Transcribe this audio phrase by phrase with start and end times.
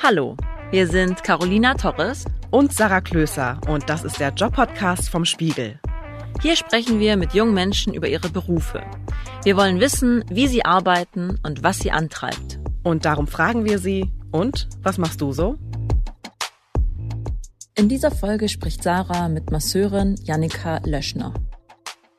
[0.00, 0.36] Hallo,
[0.70, 5.80] wir sind Carolina Torres und Sarah Klöser und das ist der Job-Podcast vom Spiegel.
[6.40, 8.80] Hier sprechen wir mit jungen Menschen über ihre Berufe.
[9.42, 12.60] Wir wollen wissen, wie sie arbeiten und was sie antreibt.
[12.84, 15.56] Und darum fragen wir sie, und was machst du so?
[17.74, 21.34] In dieser Folge spricht Sarah mit Masseurin Jannika Löschner.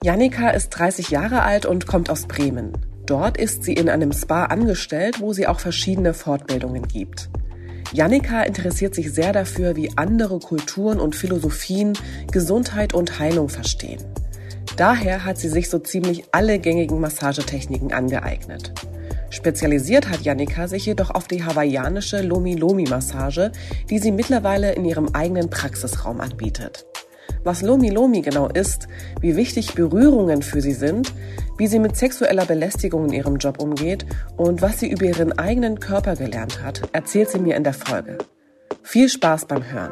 [0.02, 2.72] Jannika ist 30 Jahre alt und kommt aus Bremen.
[3.06, 7.30] Dort ist sie in einem Spa angestellt, wo sie auch verschiedene Fortbildungen gibt.
[7.92, 11.98] Jannika interessiert sich sehr dafür, wie andere Kulturen und Philosophien
[12.32, 14.02] Gesundheit und Heilung verstehen.
[14.78, 18.72] Daher hat sie sich so ziemlich alle gängigen Massagetechniken angeeignet.
[19.32, 23.52] Spezialisiert hat Jannika sich jedoch auf die hawaiianische Lomi-Lomi-Massage,
[23.90, 26.86] die sie mittlerweile in ihrem eigenen Praxisraum anbietet.
[27.44, 28.88] Was Lomi Lomi genau ist,
[29.22, 31.14] wie wichtig Berührungen für sie sind,
[31.58, 34.06] wie sie mit sexueller Belästigung in ihrem Job umgeht
[34.38, 38.18] und was sie über ihren eigenen Körper gelernt hat, erzählt sie mir in der Folge.
[38.84, 39.92] Viel Spaß beim Hören.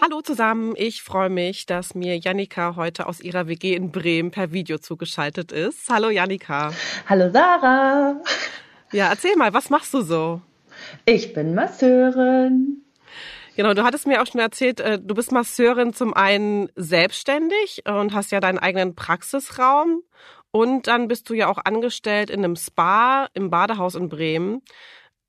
[0.00, 4.52] Hallo zusammen, ich freue mich, dass mir Jannika heute aus ihrer WG in Bremen per
[4.52, 5.88] Video zugeschaltet ist.
[5.88, 6.72] Hallo Jannika.
[7.08, 8.20] Hallo Sarah.
[8.92, 10.42] Ja, erzähl mal, was machst du so?
[11.06, 12.81] Ich bin Masseurin.
[13.56, 18.14] Genau, du hattest mir auch schon erzählt, äh, du bist Masseurin zum einen selbstständig und
[18.14, 20.02] hast ja deinen eigenen Praxisraum
[20.50, 24.62] und dann bist du ja auch angestellt in einem Spa im Badehaus in Bremen.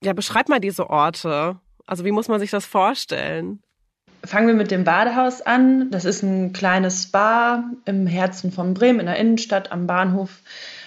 [0.03, 1.57] Ja, beschreib mal diese Orte.
[1.85, 3.61] Also wie muss man sich das vorstellen?
[4.25, 5.91] Fangen wir mit dem Badehaus an.
[5.91, 10.29] Das ist ein kleines Spa im Herzen von Bremen, in der Innenstadt am Bahnhof.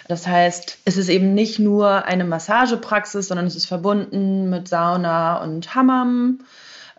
[0.08, 5.42] Das heißt, es ist eben nicht nur eine Massagepraxis, sondern es ist verbunden mit Sauna
[5.42, 6.40] und Hammam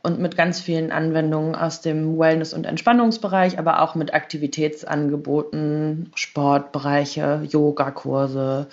[0.08, 7.41] und mit ganz vielen Anwendungen aus dem Wellness- und Entspannungsbereich, aber auch mit Aktivitätsangeboten, Sportbereiche,
[7.49, 8.67] Yogakurse.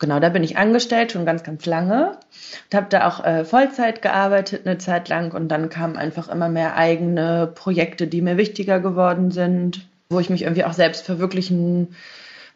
[0.00, 2.18] Genau, da bin ich angestellt schon ganz, ganz lange
[2.64, 6.48] und habe da auch äh, Vollzeit gearbeitet eine Zeit lang und dann kamen einfach immer
[6.48, 11.94] mehr eigene Projekte, die mir wichtiger geworden sind, wo ich mich irgendwie auch selbst verwirklichen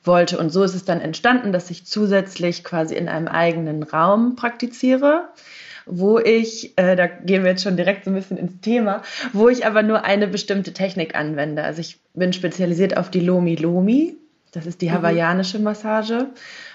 [0.02, 0.36] wollte.
[0.36, 5.28] Und so ist es dann entstanden, dass ich zusätzlich quasi in einem eigenen Raum praktiziere
[5.86, 9.02] wo ich, äh, da gehen wir jetzt schon direkt so ein bisschen ins Thema,
[9.32, 11.62] wo ich aber nur eine bestimmte Technik anwende.
[11.62, 14.16] Also ich bin spezialisiert auf die Lomi Lomi.
[14.52, 14.94] Das ist die mhm.
[14.94, 16.28] hawaiianische Massage.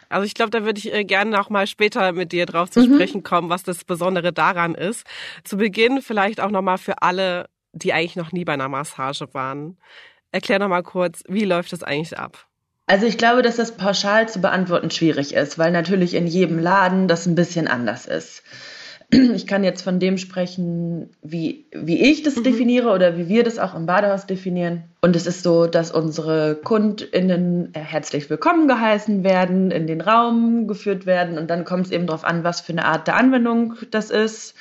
[0.09, 2.81] Also ich glaube, da würde ich äh, gerne noch mal später mit dir drauf zu
[2.81, 2.95] mhm.
[2.95, 5.05] sprechen kommen, was das Besondere daran ist.
[5.43, 9.33] Zu Beginn vielleicht auch noch mal für alle, die eigentlich noch nie bei einer Massage
[9.33, 9.77] waren.
[10.31, 12.47] Erklär noch mal kurz, wie läuft das eigentlich ab?
[12.87, 17.07] Also ich glaube, dass das pauschal zu beantworten schwierig ist, weil natürlich in jedem Laden
[17.07, 18.41] das ein bisschen anders ist.
[19.33, 22.43] Ich kann jetzt von dem sprechen, wie, wie ich das mhm.
[22.43, 24.83] definiere oder wie wir das auch im Badehaus definieren.
[25.01, 31.05] Und es ist so, dass unsere KundInnen herzlich willkommen geheißen werden, in den Raum geführt
[31.05, 34.09] werden und dann kommt es eben darauf an, was für eine Art der Anwendung das
[34.11, 34.55] ist.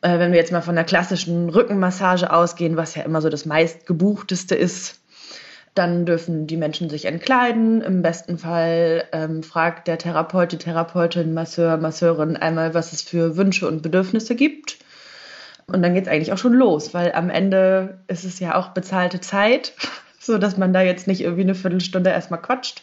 [0.00, 3.46] Äh, wenn wir jetzt mal von der klassischen Rückenmassage ausgehen, was ja immer so das
[3.46, 5.01] meistgebuchteste ist,
[5.74, 7.80] dann dürfen die Menschen sich entkleiden.
[7.80, 13.36] Im besten Fall ähm, fragt der Therapeut, die Therapeutin, Masseur, Masseurin einmal, was es für
[13.36, 14.78] Wünsche und Bedürfnisse gibt.
[15.66, 18.68] Und dann geht es eigentlich auch schon los, weil am Ende ist es ja auch
[18.68, 19.72] bezahlte Zeit,
[20.18, 22.82] so dass man da jetzt nicht irgendwie eine Viertelstunde erstmal quatscht.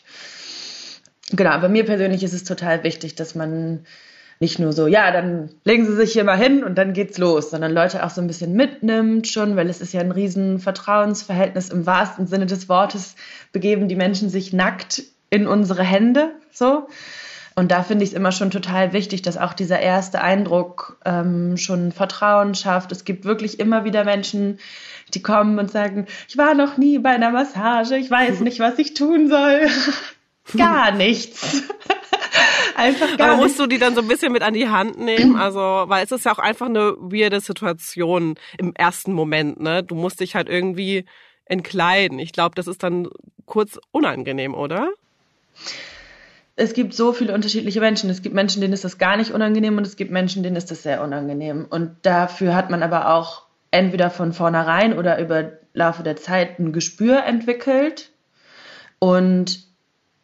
[1.31, 3.85] Genau, aber mir persönlich ist es total wichtig, dass man
[4.41, 7.51] nicht nur so, ja, dann legen Sie sich hier mal hin und dann geht's los,
[7.51, 11.69] sondern Leute auch so ein bisschen mitnimmt schon, weil es ist ja ein riesen Vertrauensverhältnis
[11.69, 13.15] im wahrsten Sinne des Wortes,
[13.51, 16.87] begeben die Menschen sich nackt in unsere Hände, so.
[17.55, 21.57] Und da finde ich es immer schon total wichtig, dass auch dieser erste Eindruck ähm,
[21.57, 22.93] schon Vertrauen schafft.
[22.93, 24.59] Es gibt wirklich immer wieder Menschen,
[25.13, 28.79] die kommen und sagen, ich war noch nie bei einer Massage, ich weiß nicht, was
[28.79, 29.67] ich tun soll.
[30.57, 31.63] Gar nichts.
[32.79, 35.35] einfach gar Aber musst du die dann so ein bisschen mit an die Hand nehmen?
[35.35, 39.83] Also, weil es ist ja auch einfach eine weirde Situation im ersten Moment, ne?
[39.83, 41.05] Du musst dich halt irgendwie
[41.45, 42.19] entkleiden.
[42.19, 43.07] Ich glaube, das ist dann
[43.45, 44.91] kurz unangenehm, oder?
[46.55, 48.09] Es gibt so viele unterschiedliche Menschen.
[48.09, 50.71] Es gibt Menschen, denen ist das gar nicht unangenehm und es gibt Menschen, denen ist
[50.71, 51.65] das sehr unangenehm.
[51.69, 56.73] Und dafür hat man aber auch entweder von vornherein oder über Laufe der Zeit ein
[56.73, 58.11] Gespür entwickelt.
[58.99, 59.68] Und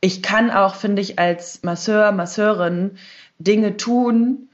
[0.05, 2.91] ich kann auch, finde ich, als Masseur, Masseurin
[3.39, 4.49] Dinge tun,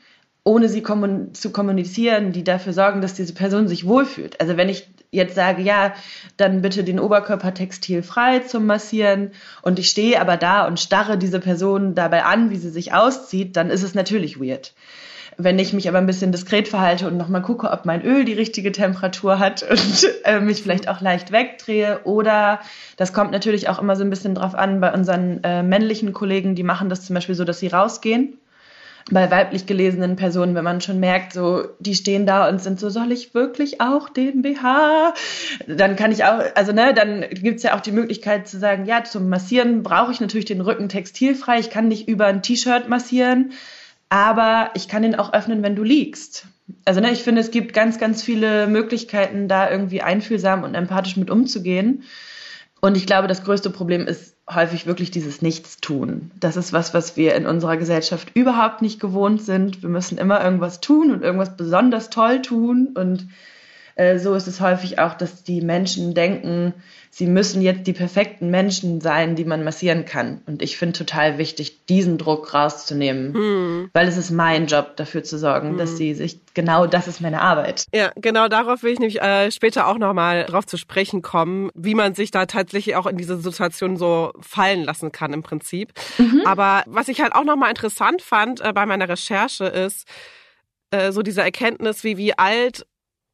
[0.46, 4.40] ohne sie kommun zu kommunizieren, die dafür sorgen, dass diese Person sich wohlfühlt.
[4.40, 5.94] Also wenn ich jetzt sage, ja,
[6.38, 9.32] dann bitte den Oberkörper textilfrei zum Massieren
[9.62, 13.58] und ich stehe aber da und starre diese Person dabei an, wie sie sich auszieht,
[13.58, 14.74] dann ist es natürlich weird.
[15.44, 18.34] Wenn ich mich aber ein bisschen diskret verhalte und nochmal gucke, ob mein Öl die
[18.34, 22.02] richtige Temperatur hat und äh, mich vielleicht auch leicht wegdrehe.
[22.04, 22.60] Oder
[22.98, 26.56] das kommt natürlich auch immer so ein bisschen drauf an bei unseren äh, männlichen Kollegen,
[26.56, 28.38] die machen das zum Beispiel so, dass sie rausgehen
[29.10, 32.90] bei weiblich gelesenen Personen, wenn man schon merkt, so, die stehen da und sind so,
[32.90, 35.14] soll ich wirklich auch den BH?
[35.68, 39.04] Dann kann ich auch, also ne, dann gibt's ja auch die Möglichkeit zu sagen, ja,
[39.04, 41.60] zum Massieren brauche ich natürlich den Rücken textilfrei.
[41.60, 43.54] Ich kann nicht über ein T-Shirt massieren,
[44.12, 46.46] aber ich kann ihn auch öffnen, wenn du liegst.
[46.84, 51.16] Also ne, ich finde, es gibt ganz, ganz viele Möglichkeiten, da irgendwie einfühlsam und empathisch
[51.16, 52.04] mit umzugehen.
[52.82, 56.32] Und ich glaube, das größte Problem ist häufig wirklich dieses Nichtstun.
[56.38, 59.82] Das ist was, was wir in unserer Gesellschaft überhaupt nicht gewohnt sind.
[59.82, 62.90] Wir müssen immer irgendwas tun und irgendwas besonders toll tun.
[62.94, 63.30] Und
[63.96, 66.74] äh, so ist es häufig auch, dass die Menschen denken,
[67.10, 70.42] sie müssen jetzt die perfekten Menschen sein, die man massieren kann.
[70.46, 73.90] Und ich finde total wichtig, diesen Druck rauszunehmen, hm.
[73.94, 75.78] weil es ist mein Job, dafür zu sorgen, hm.
[75.78, 77.86] dass sie sich, genau das ist meine Arbeit.
[77.94, 81.96] Ja, genau darauf will ich nämlich äh, später auch nochmal drauf zu sprechen kommen, wie
[81.96, 85.92] man sich da tatsächlich auch in diese Situation so fallen lassen kann im Prinzip.
[86.18, 86.44] Mhm.
[86.46, 90.08] Aber was ich halt auch nochmal interessant fand äh, bei meiner Recherche ist,
[90.92, 92.86] äh, so diese Erkenntnis, wie, wie alt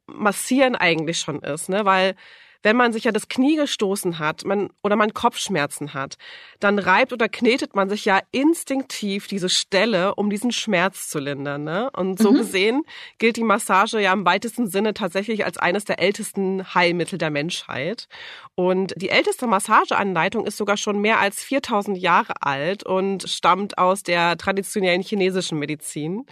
[0.08, 1.86] Massieren eigentlich schon ist, ne?
[1.86, 2.16] Weil
[2.64, 6.18] wenn man sich ja das Knie gestoßen hat man, oder man Kopfschmerzen hat,
[6.60, 11.64] dann reibt oder knetet man sich ja instinktiv diese Stelle, um diesen Schmerz zu lindern.
[11.64, 11.90] Ne?
[11.92, 12.38] Und so mhm.
[12.38, 12.84] gesehen
[13.20, 18.08] gilt die Massage ja im weitesten Sinne tatsächlich als eines der ältesten Heilmittel der Menschheit.
[18.56, 24.04] Und die älteste Massageanleitung ist sogar schon mehr als 4000 Jahre alt und stammt aus
[24.04, 26.26] der traditionellen chinesischen Medizin.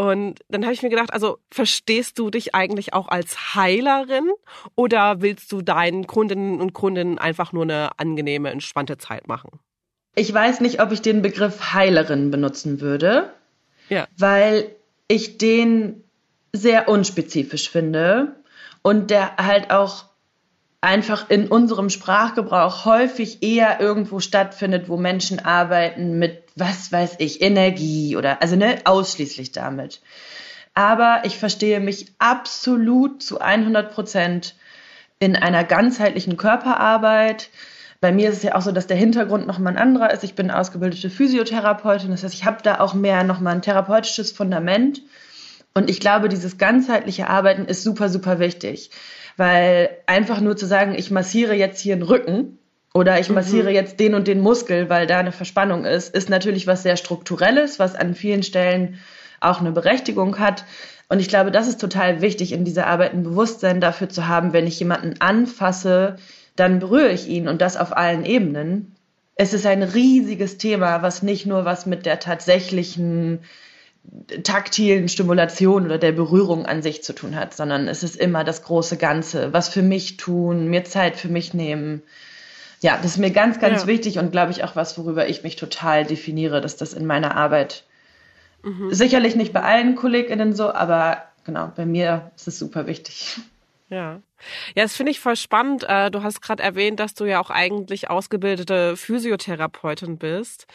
[0.00, 4.30] Und dann habe ich mir gedacht, also verstehst du dich eigentlich auch als Heilerin
[4.76, 9.58] oder willst du deinen Kundinnen und Kunden einfach nur eine angenehme, entspannte Zeit machen?
[10.14, 13.32] Ich weiß nicht, ob ich den Begriff Heilerin benutzen würde,
[13.88, 14.06] ja.
[14.16, 14.70] weil
[15.08, 16.04] ich den
[16.52, 18.36] sehr unspezifisch finde
[18.82, 20.04] und der halt auch
[20.80, 27.40] einfach in unserem Sprachgebrauch häufig eher irgendwo stattfindet, wo Menschen arbeiten mit, was weiß ich,
[27.42, 30.00] Energie oder, also ne, ausschließlich damit.
[30.74, 34.54] Aber ich verstehe mich absolut zu 100 Prozent
[35.18, 37.50] in einer ganzheitlichen Körperarbeit.
[38.00, 40.22] Bei mir ist es ja auch so, dass der Hintergrund nochmal ein anderer ist.
[40.22, 45.02] Ich bin ausgebildete Physiotherapeutin, das heißt, ich habe da auch mehr nochmal ein therapeutisches Fundament.
[45.74, 48.90] Und ich glaube, dieses ganzheitliche Arbeiten ist super, super wichtig.
[49.36, 52.58] Weil einfach nur zu sagen, ich massiere jetzt hier einen Rücken
[52.94, 53.74] oder ich massiere mhm.
[53.74, 57.78] jetzt den und den Muskel, weil da eine Verspannung ist, ist natürlich was sehr strukturelles,
[57.78, 58.98] was an vielen Stellen
[59.40, 60.64] auch eine Berechtigung hat.
[61.08, 64.52] Und ich glaube, das ist total wichtig, in dieser Arbeit ein Bewusstsein dafür zu haben,
[64.52, 66.16] wenn ich jemanden anfasse,
[66.56, 68.96] dann berühre ich ihn und das auf allen Ebenen.
[69.36, 73.40] Es ist ein riesiges Thema, was nicht nur was mit der tatsächlichen
[74.42, 78.62] taktilen Stimulation oder der Berührung an sich zu tun hat, sondern es ist immer das
[78.62, 79.52] große Ganze.
[79.52, 82.02] Was für mich tun, mir Zeit für mich nehmen.
[82.80, 83.86] Ja, das ist mir ganz, ganz ja.
[83.88, 87.36] wichtig und glaube ich auch was, worüber ich mich total definiere, dass das in meiner
[87.36, 87.84] Arbeit
[88.62, 88.92] mhm.
[88.92, 93.38] sicherlich nicht bei allen KollegInnen so, aber genau, bei mir ist es super wichtig.
[93.90, 94.20] Ja.
[94.74, 95.84] Ja, das finde ich voll spannend.
[95.88, 100.66] Äh, du hast gerade erwähnt, dass du ja auch eigentlich ausgebildete Physiotherapeutin bist.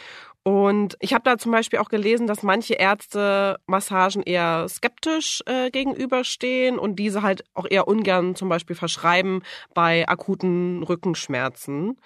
[0.45, 5.71] Und ich habe da zum Beispiel auch gelesen, dass manche Ärzte Massagen eher skeptisch äh,
[5.71, 9.41] gegenüberstehen und diese halt auch eher ungern zum Beispiel verschreiben
[9.73, 11.97] bei akuten Rückenschmerzen,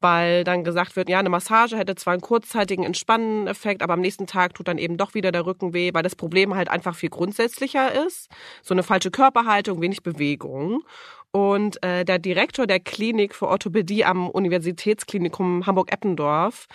[0.00, 4.00] weil dann gesagt wird, ja, eine Massage hätte zwar einen kurzzeitigen entspannenden Effekt, aber am
[4.00, 6.94] nächsten Tag tut dann eben doch wieder der Rücken weh, weil das Problem halt einfach
[6.94, 8.28] viel grundsätzlicher ist.
[8.62, 10.84] So eine falsche Körperhaltung, wenig Bewegung.
[11.32, 16.66] Und äh, der Direktor der Klinik für Orthopädie am Universitätsklinikum Hamburg-Eppendorf,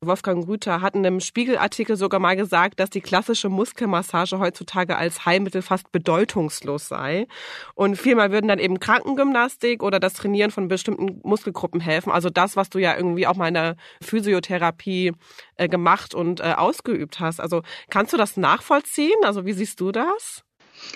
[0.00, 5.26] Wolfgang Rüther, hat in einem Spiegelartikel sogar mal gesagt, dass die klassische Muskelmassage heutzutage als
[5.26, 7.26] Heilmittel fast bedeutungslos sei.
[7.74, 12.12] Und vielmehr würden dann eben Krankengymnastik oder das Trainieren von bestimmten Muskelgruppen helfen.
[12.12, 15.10] Also das, was du ja irgendwie auch mal in der Physiotherapie
[15.56, 17.40] äh, gemacht und äh, ausgeübt hast.
[17.40, 19.18] Also kannst du das nachvollziehen?
[19.24, 20.44] Also wie siehst du das?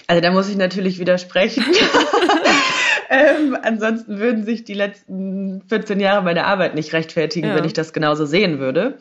[0.07, 1.65] Also da muss ich natürlich widersprechen.
[3.11, 7.55] ähm, ansonsten würden sich die letzten 14 Jahre meiner Arbeit nicht rechtfertigen, ja.
[7.55, 8.99] wenn ich das genauso sehen würde.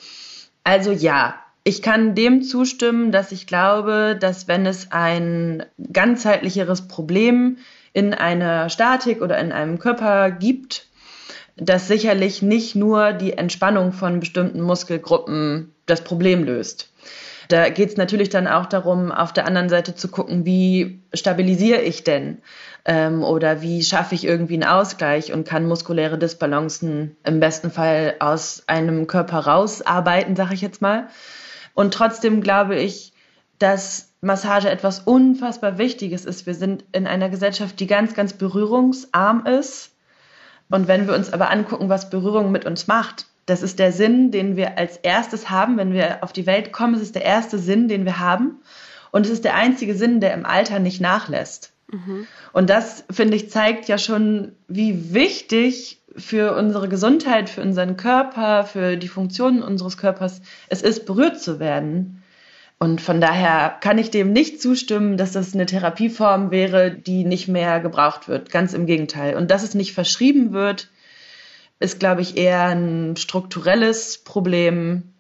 [0.63, 7.57] Also ja, ich kann dem zustimmen, dass ich glaube, dass wenn es ein ganzheitlicheres Problem
[7.93, 10.87] in einer Statik oder in einem Körper gibt,
[11.57, 16.91] dass sicherlich nicht nur die Entspannung von bestimmten Muskelgruppen das Problem löst.
[17.47, 21.81] Da geht es natürlich dann auch darum, auf der anderen Seite zu gucken, wie stabilisiere
[21.81, 22.39] ich denn?
[22.85, 28.15] Ähm, oder wie schaffe ich irgendwie einen Ausgleich und kann muskuläre Disbalancen im besten Fall
[28.19, 31.07] aus einem Körper rausarbeiten, sage ich jetzt mal.
[31.73, 33.13] Und trotzdem glaube ich,
[33.59, 36.45] dass Massage etwas unfassbar Wichtiges ist.
[36.45, 39.91] Wir sind in einer Gesellschaft, die ganz, ganz berührungsarm ist.
[40.69, 44.29] Und wenn wir uns aber angucken, was Berührung mit uns macht, das ist der Sinn,
[44.29, 46.93] den wir als erstes haben, wenn wir auf die Welt kommen.
[46.93, 48.59] Es ist der erste Sinn, den wir haben.
[49.11, 51.71] Und es ist der einzige Sinn, der im Alter nicht nachlässt.
[51.89, 52.27] Mhm.
[52.51, 58.65] Und das, finde ich, zeigt ja schon, wie wichtig für unsere Gesundheit, für unseren Körper,
[58.65, 62.23] für die Funktionen unseres Körpers es ist, berührt zu werden.
[62.79, 67.47] Und von daher kann ich dem nicht zustimmen, dass das eine Therapieform wäre, die nicht
[67.47, 68.51] mehr gebraucht wird.
[68.51, 69.37] Ganz im Gegenteil.
[69.37, 70.89] Und dass es nicht verschrieben wird,
[71.79, 75.13] ist, glaube ich, eher ein strukturelles Problem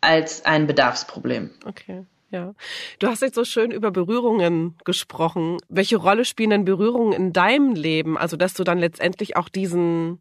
[0.00, 1.50] als ein Bedarfsproblem.
[1.64, 2.04] Okay.
[2.30, 2.54] Ja.
[2.98, 5.58] Du hast jetzt so schön über Berührungen gesprochen.
[5.68, 8.18] Welche Rolle spielen denn Berührungen in deinem Leben?
[8.18, 10.20] Also, dass du dann letztendlich auch diesen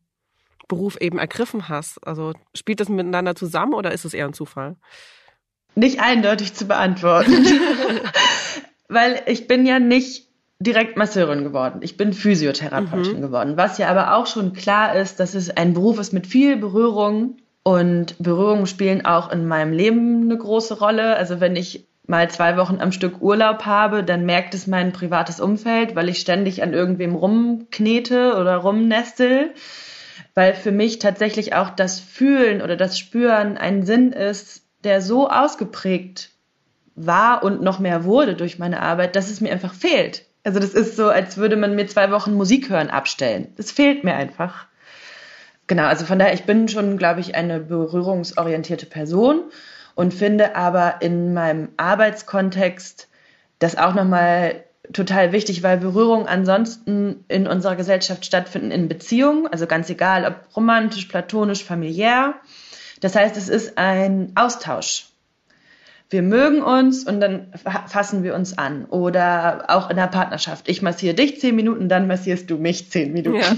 [0.67, 2.05] Beruf eben ergriffen hast.
[2.05, 4.75] Also, spielt das miteinander zusammen oder ist es eher ein Zufall?
[5.73, 7.45] Nicht eindeutig zu beantworten.
[8.87, 10.24] Weil ich bin ja nicht
[10.59, 11.79] direkt Masseurin geworden.
[11.81, 13.21] Ich bin Physiotherapeutin mhm.
[13.21, 13.57] geworden.
[13.57, 17.37] Was ja aber auch schon klar ist, dass es ein Beruf ist mit viel Berührung.
[17.63, 21.15] Und Berührungen spielen auch in meinem Leben eine große Rolle.
[21.15, 25.39] Also wenn ich mal zwei Wochen am Stück Urlaub habe, dann merkt es mein privates
[25.39, 29.51] Umfeld, weil ich ständig an irgendwem rumknete oder rumnestel.
[30.35, 35.29] Weil für mich tatsächlich auch das Fühlen oder das Spüren ein Sinn ist, der so
[35.29, 36.29] ausgeprägt
[36.95, 40.25] war und noch mehr wurde durch meine Arbeit, dass es mir einfach fehlt.
[40.45, 43.51] Also das ist so, als würde man mir zwei Wochen Musik hören abstellen.
[43.57, 44.67] Das fehlt mir einfach.
[45.65, 49.45] Genau, also von daher, ich bin schon, glaube ich, eine berührungsorientierte Person
[49.95, 53.07] und finde aber in meinem Arbeitskontext
[53.57, 59.65] das auch nochmal total wichtig, weil Berührungen ansonsten in unserer Gesellschaft stattfinden in Beziehungen, also
[59.65, 62.35] ganz egal, ob romantisch, platonisch, familiär.
[63.01, 65.07] Das heißt, es ist ein Austausch.
[66.09, 67.51] Wir mögen uns und dann
[67.87, 68.85] fassen wir uns an.
[68.85, 70.69] Oder auch in der Partnerschaft.
[70.69, 73.39] Ich massiere dich zehn Minuten, dann massierst du mich zehn Minuten.
[73.39, 73.55] Ja.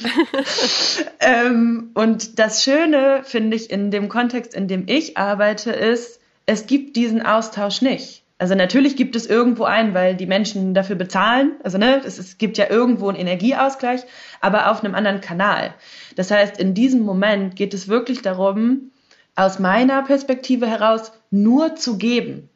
[1.20, 6.66] ähm, und das Schöne, finde ich, in dem Kontext, in dem ich arbeite, ist, es
[6.66, 8.24] gibt diesen Austausch nicht.
[8.40, 11.54] Also natürlich gibt es irgendwo einen, weil die Menschen dafür bezahlen.
[11.64, 14.02] Also ne, es, es gibt ja irgendwo einen Energieausgleich,
[14.42, 15.74] aber auf einem anderen Kanal.
[16.16, 18.92] Das heißt, in diesem Moment geht es wirklich darum,
[19.38, 22.50] aus meiner Perspektive heraus nur zu geben,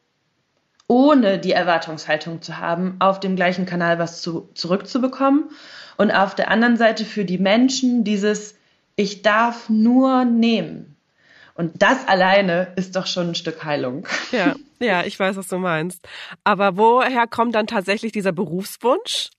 [0.88, 5.50] ohne die Erwartungshaltung zu haben, auf dem gleichen Kanal was zu, zurückzubekommen.
[5.97, 8.55] Und auf der anderen Seite für die Menschen dieses,
[8.95, 10.97] ich darf nur nehmen.
[11.53, 14.07] Und das alleine ist doch schon ein Stück Heilung.
[14.31, 16.07] Ja, ja, ich weiß, was du meinst.
[16.43, 19.29] Aber woher kommt dann tatsächlich dieser Berufswunsch?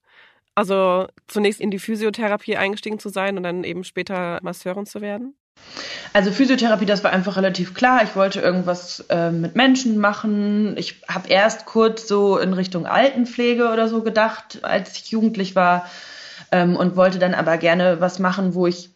[0.54, 5.34] Also zunächst in die Physiotherapie eingestiegen zu sein und dann eben später Masseurin zu werden?
[6.12, 8.02] Also Physiotherapie, das war einfach relativ klar.
[8.04, 10.76] Ich wollte irgendwas äh, mit Menschen machen.
[10.76, 15.88] Ich habe erst kurz so in Richtung Altenpflege oder so gedacht, als ich jugendlich war
[16.50, 18.90] ähm, und wollte dann aber gerne was machen, wo ich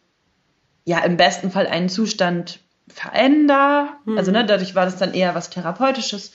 [0.85, 3.89] ja im besten Fall einen Zustand verändere.
[4.05, 4.19] Mhm.
[4.19, 6.33] Also ne, dadurch war das dann eher was Therapeutisches.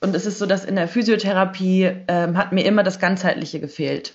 [0.00, 4.14] Und es ist so, dass in der Physiotherapie ähm, hat mir immer das Ganzheitliche gefehlt.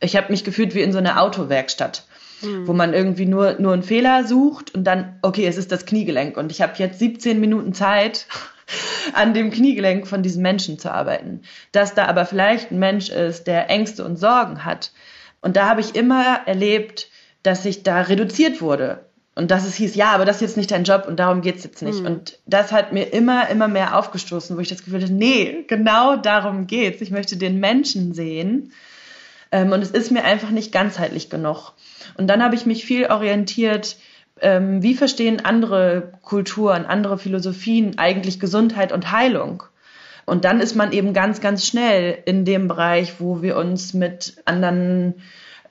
[0.00, 2.04] Ich habe mich gefühlt wie in so einer Autowerkstatt,
[2.42, 2.66] mhm.
[2.66, 6.36] wo man irgendwie nur, nur einen Fehler sucht und dann, okay, es ist das Kniegelenk.
[6.36, 8.26] Und ich habe jetzt 17 Minuten Zeit,
[9.12, 11.42] an dem Kniegelenk von diesem Menschen zu arbeiten.
[11.72, 14.92] Dass da aber vielleicht ein Mensch ist, der Ängste und Sorgen hat.
[15.40, 17.08] Und da habe ich immer erlebt,
[17.42, 19.04] dass ich da reduziert wurde.
[19.34, 21.62] Und dass es hieß, ja, aber das ist jetzt nicht dein Job und darum geht's
[21.62, 22.00] jetzt nicht.
[22.00, 22.06] Mhm.
[22.06, 26.16] Und das hat mir immer, immer mehr aufgestoßen, wo ich das Gefühl hatte, nee, genau
[26.16, 27.00] darum geht's.
[27.00, 28.72] Ich möchte den Menschen sehen.
[29.52, 31.72] Ähm, und es ist mir einfach nicht ganzheitlich genug.
[32.18, 33.96] Und dann habe ich mich viel orientiert,
[34.40, 39.62] ähm, wie verstehen andere Kulturen, andere Philosophien eigentlich Gesundheit und Heilung?
[40.26, 44.36] Und dann ist man eben ganz, ganz schnell in dem Bereich, wo wir uns mit
[44.44, 45.14] anderen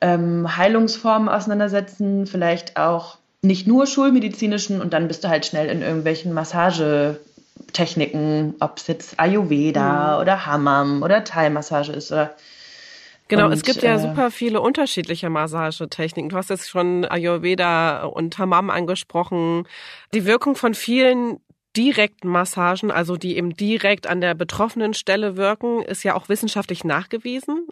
[0.01, 5.83] ähm, Heilungsformen auseinandersetzen, vielleicht auch nicht nur schulmedizinischen und dann bist du halt schnell in
[5.83, 10.21] irgendwelchen Massagetechniken, ob es jetzt Ayurveda mhm.
[10.21, 12.31] oder Hammam oder Thai-Massage ist oder
[13.27, 16.29] Genau, und, es gibt ja äh, super viele unterschiedliche Massagetechniken.
[16.29, 19.67] Du hast jetzt schon Ayurveda und Hammam angesprochen.
[20.13, 21.39] Die Wirkung von vielen
[21.75, 26.83] direkten Massagen, also die eben direkt an der betroffenen Stelle wirken, ist ja auch wissenschaftlich
[26.83, 27.67] nachgewiesen.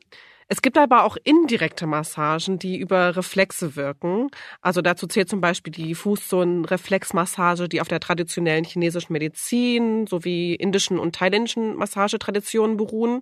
[0.48, 4.30] Es gibt aber auch indirekte Massagen, die über Reflexe wirken.
[4.62, 11.00] Also dazu zählt zum Beispiel die Fußsohlen-Reflexmassage, die auf der traditionellen chinesischen Medizin sowie indischen
[11.00, 13.22] und thailändischen Massagetraditionen beruhen.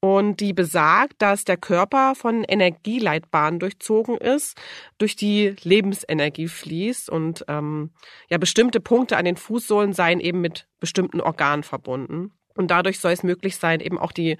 [0.00, 4.56] Und die besagt, dass der Körper von Energieleitbahnen durchzogen ist,
[4.98, 7.90] durch die Lebensenergie fließt und ähm,
[8.30, 12.32] ja bestimmte Punkte an den Fußsohlen seien eben mit bestimmten Organen verbunden.
[12.54, 14.36] Und dadurch soll es möglich sein, eben auch die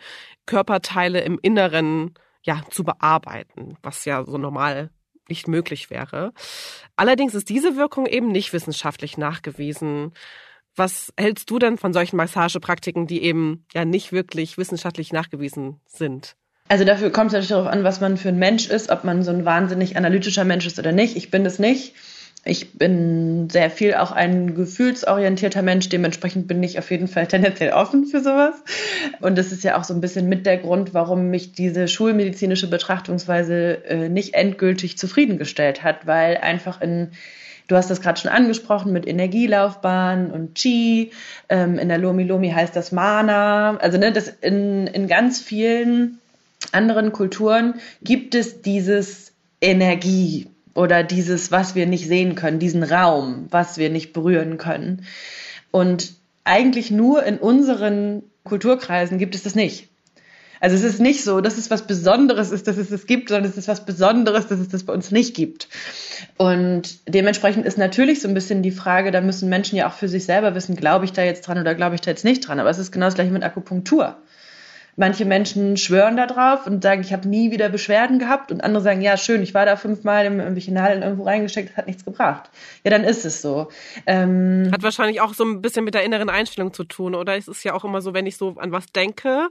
[0.46, 4.90] Körperteile im Inneren ja zu bearbeiten, was ja so normal
[5.28, 6.32] nicht möglich wäre.
[6.96, 10.12] Allerdings ist diese Wirkung eben nicht wissenschaftlich nachgewiesen.
[10.78, 16.36] Was hältst du denn von solchen Massagepraktiken, die eben ja nicht wirklich wissenschaftlich nachgewiesen sind?
[16.68, 19.24] Also dafür kommt es natürlich darauf an, was man für ein Mensch ist, ob man
[19.24, 21.16] so ein wahnsinnig analytischer Mensch ist oder nicht.
[21.16, 21.94] Ich bin es nicht.
[22.44, 25.88] Ich bin sehr viel auch ein gefühlsorientierter Mensch.
[25.88, 28.54] Dementsprechend bin ich auf jeden Fall tendenziell offen für sowas.
[29.20, 32.70] Und das ist ja auch so ein bisschen mit der Grund, warum mich diese schulmedizinische
[32.70, 37.10] Betrachtungsweise äh, nicht endgültig zufriedengestellt hat, weil einfach in
[37.68, 41.12] Du hast das gerade schon angesprochen mit Energielaufbahn und Chi.
[41.48, 43.76] Ähm, in der Lomi Lomi heißt das Mana.
[43.76, 46.18] Also ne, das in, in ganz vielen
[46.72, 53.46] anderen Kulturen gibt es dieses Energie oder dieses, was wir nicht sehen können, diesen Raum,
[53.50, 55.04] was wir nicht berühren können.
[55.70, 59.88] Und eigentlich nur in unseren Kulturkreisen gibt es das nicht.
[60.60, 63.50] Also es ist nicht so, dass es was Besonderes ist, dass es das gibt, sondern
[63.50, 65.68] es ist was Besonderes, dass es das bei uns nicht gibt.
[66.36, 70.08] Und dementsprechend ist natürlich so ein bisschen die Frage, da müssen Menschen ja auch für
[70.08, 72.60] sich selber wissen, glaube ich da jetzt dran oder glaube ich da jetzt nicht dran.
[72.60, 74.16] Aber es ist genau das gleiche mit Akupunktur.
[75.00, 78.50] Manche Menschen schwören da drauf und sagen, ich habe nie wieder Beschwerden gehabt.
[78.50, 81.76] Und andere sagen, ja, schön, ich war da fünfmal in irgendwelche Nadeln irgendwo reingesteckt, das
[81.76, 82.50] hat nichts gebracht.
[82.82, 83.68] Ja, dann ist es so.
[84.06, 87.36] Ähm hat wahrscheinlich auch so ein bisschen mit der inneren Einstellung zu tun, oder?
[87.36, 89.50] Es ist ja auch immer so, wenn ich so an was denke,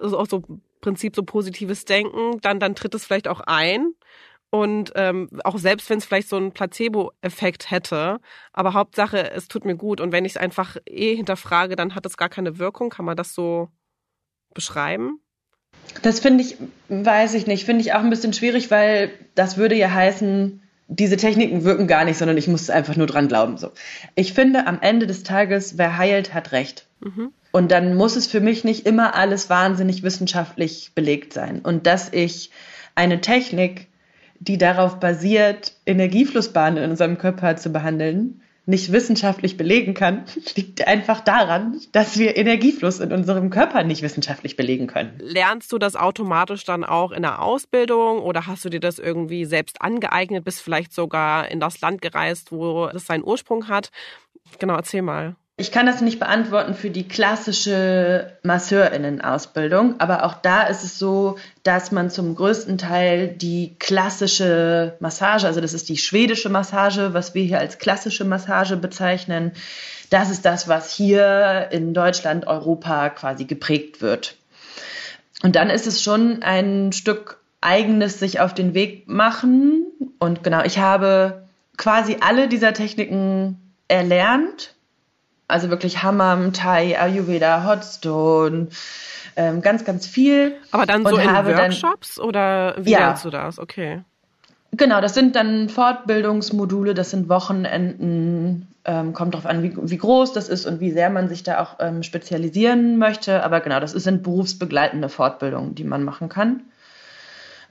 [0.00, 0.42] also auch so
[0.80, 3.92] Prinzip so positives Denken, dann, dann tritt es vielleicht auch ein.
[4.50, 8.20] Und ähm, auch selbst wenn es vielleicht so einen Placebo-Effekt hätte,
[8.52, 10.00] aber Hauptsache, es tut mir gut.
[10.00, 12.90] Und wenn ich es einfach eh hinterfrage, dann hat es gar keine Wirkung.
[12.90, 13.68] Kann man das so
[14.54, 15.20] beschreiben?
[16.02, 16.56] Das finde ich,
[16.88, 21.16] weiß ich nicht, finde ich auch ein bisschen schwierig, weil das würde ja heißen, diese
[21.16, 23.58] Techniken wirken gar nicht, sondern ich muss einfach nur dran glauben.
[23.58, 23.72] So.
[24.14, 26.86] Ich finde, am Ende des Tages, wer heilt, hat Recht.
[27.00, 27.32] Mhm.
[27.56, 31.60] Und dann muss es für mich nicht immer alles wahnsinnig wissenschaftlich belegt sein.
[31.60, 32.50] Und dass ich
[32.94, 33.86] eine Technik,
[34.40, 41.20] die darauf basiert, Energieflussbahnen in unserem Körper zu behandeln, nicht wissenschaftlich belegen kann, liegt einfach
[41.20, 45.18] daran, dass wir Energiefluss in unserem Körper nicht wissenschaftlich belegen können.
[45.18, 49.46] Lernst du das automatisch dann auch in der Ausbildung oder hast du dir das irgendwie
[49.46, 53.90] selbst angeeignet, bist vielleicht sogar in das Land gereist, wo das seinen Ursprung hat?
[54.58, 55.36] Genau, erzähl mal.
[55.58, 61.38] Ich kann das nicht beantworten für die klassische Masseurinnen-Ausbildung, aber auch da ist es so,
[61.62, 67.34] dass man zum größten Teil die klassische Massage, also das ist die schwedische Massage, was
[67.34, 69.52] wir hier als klassische Massage bezeichnen,
[70.10, 74.36] das ist das, was hier in Deutschland, Europa quasi geprägt wird.
[75.42, 79.86] Und dann ist es schon ein Stück eigenes sich auf den Weg machen.
[80.18, 81.46] Und genau, ich habe
[81.78, 84.75] quasi alle dieser Techniken erlernt
[85.48, 88.68] also wirklich Hammam, Thai, Ayurveda, Hotstone,
[89.36, 90.56] ähm, ganz, ganz viel.
[90.70, 93.00] Aber dann so in Workshops dann, oder wie ja.
[93.00, 93.58] lernst du das?
[93.58, 94.02] Okay.
[94.72, 100.32] Genau, das sind dann Fortbildungsmodule, das sind Wochenenden, ähm, kommt darauf an, wie, wie, groß
[100.32, 103.42] das ist und wie sehr man sich da auch ähm, spezialisieren möchte.
[103.42, 106.62] Aber genau, das sind berufsbegleitende Fortbildungen, die man machen kann.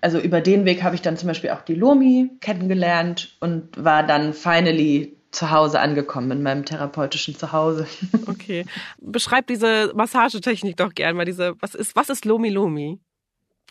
[0.01, 4.03] Also über den Weg habe ich dann zum Beispiel auch die Lomi kennengelernt und war
[4.03, 7.87] dann finally zu Hause angekommen, in meinem therapeutischen Zuhause.
[8.27, 8.65] Okay.
[8.99, 11.25] Beschreib diese Massagetechnik doch gern mal.
[11.25, 12.99] Diese, was ist, was ist Lomi Lomi?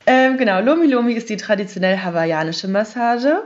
[0.06, 3.42] Ähm, genau, Lomi Lomi ist die traditionell hawaiianische Massage.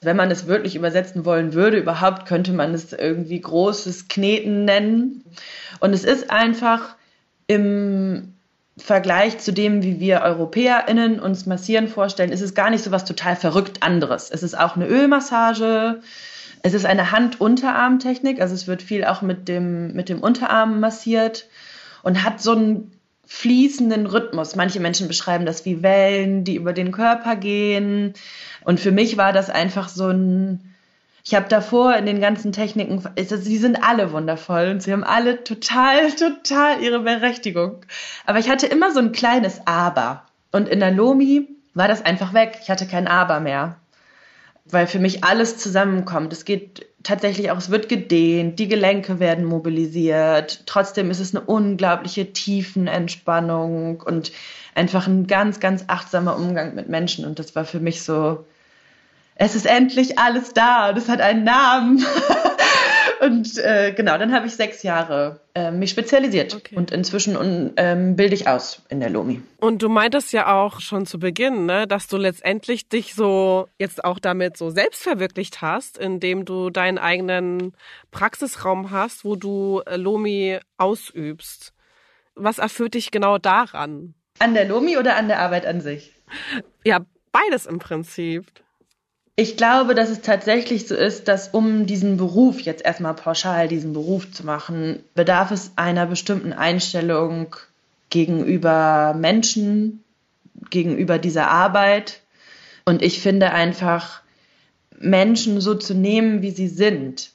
[0.00, 5.24] Wenn man es wirklich übersetzen wollen würde, überhaupt könnte man es irgendwie großes Kneten nennen.
[5.80, 6.96] Und es ist einfach
[7.46, 8.34] im
[8.76, 13.04] Vergleich zu dem, wie wir EuropäerInnen uns massieren vorstellen, ist es gar nicht so was
[13.04, 14.30] total verrückt anderes.
[14.30, 16.00] Es ist auch eine Ölmassage.
[16.68, 21.48] Es ist eine Hand-Unterarm-Technik, also es wird viel auch mit dem, mit dem Unterarm massiert
[22.02, 22.92] und hat so einen
[23.24, 24.54] fließenden Rhythmus.
[24.54, 28.12] Manche Menschen beschreiben das wie Wellen, die über den Körper gehen.
[28.64, 30.74] Und für mich war das einfach so ein,
[31.24, 35.44] ich habe davor in den ganzen Techniken, sie sind alle wundervoll und sie haben alle
[35.44, 37.76] total, total ihre Berechtigung.
[38.26, 40.24] Aber ich hatte immer so ein kleines Aber.
[40.52, 42.58] Und in der Lomi war das einfach weg.
[42.60, 43.78] Ich hatte kein Aber mehr
[44.70, 46.32] weil für mich alles zusammenkommt.
[46.32, 50.62] Es geht tatsächlich auch, es wird gedehnt, die Gelenke werden mobilisiert.
[50.66, 54.32] Trotzdem ist es eine unglaubliche Tiefenentspannung und
[54.74, 57.24] einfach ein ganz, ganz achtsamer Umgang mit Menschen.
[57.24, 58.44] Und das war für mich so,
[59.34, 62.04] es ist endlich alles da und es hat einen Namen.
[63.20, 66.76] und äh, genau, dann habe ich sechs Jahre äh, mich spezialisiert okay.
[66.76, 69.42] und inzwischen ähm, bilde ich aus in der Lomi.
[69.58, 74.04] Und du meintest ja auch schon zu Beginn, ne, dass du letztendlich dich so jetzt
[74.04, 77.72] auch damit so selbst verwirklicht hast, indem du deinen eigenen
[78.10, 81.72] Praxisraum hast, wo du äh, Lomi ausübst.
[82.34, 84.14] was erfüllt dich genau daran?
[84.38, 86.12] An der Lomi oder an der Arbeit an sich?
[86.84, 87.00] Ja,
[87.32, 88.46] beides im Prinzip.
[89.40, 93.92] Ich glaube, dass es tatsächlich so ist, dass um diesen Beruf, jetzt erstmal pauschal diesen
[93.92, 97.54] Beruf zu machen, bedarf es einer bestimmten Einstellung
[98.10, 100.02] gegenüber Menschen,
[100.70, 102.20] gegenüber dieser Arbeit.
[102.84, 104.22] Und ich finde einfach,
[104.98, 107.30] Menschen so zu nehmen, wie sie sind,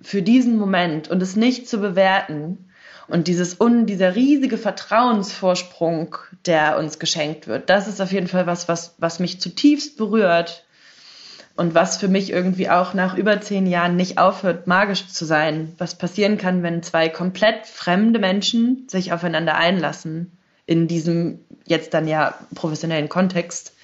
[0.00, 2.70] für diesen Moment und es nicht zu bewerten
[3.08, 8.46] und dieses un, dieser riesige Vertrauensvorsprung, der uns geschenkt wird, das ist auf jeden Fall
[8.46, 10.66] was, was, was mich zutiefst berührt
[11.60, 15.74] und was für mich irgendwie auch nach über zehn Jahren nicht aufhört, magisch zu sein.
[15.76, 20.32] Was passieren kann, wenn zwei komplett fremde Menschen sich aufeinander einlassen
[20.64, 23.74] in diesem jetzt dann ja professionellen Kontext.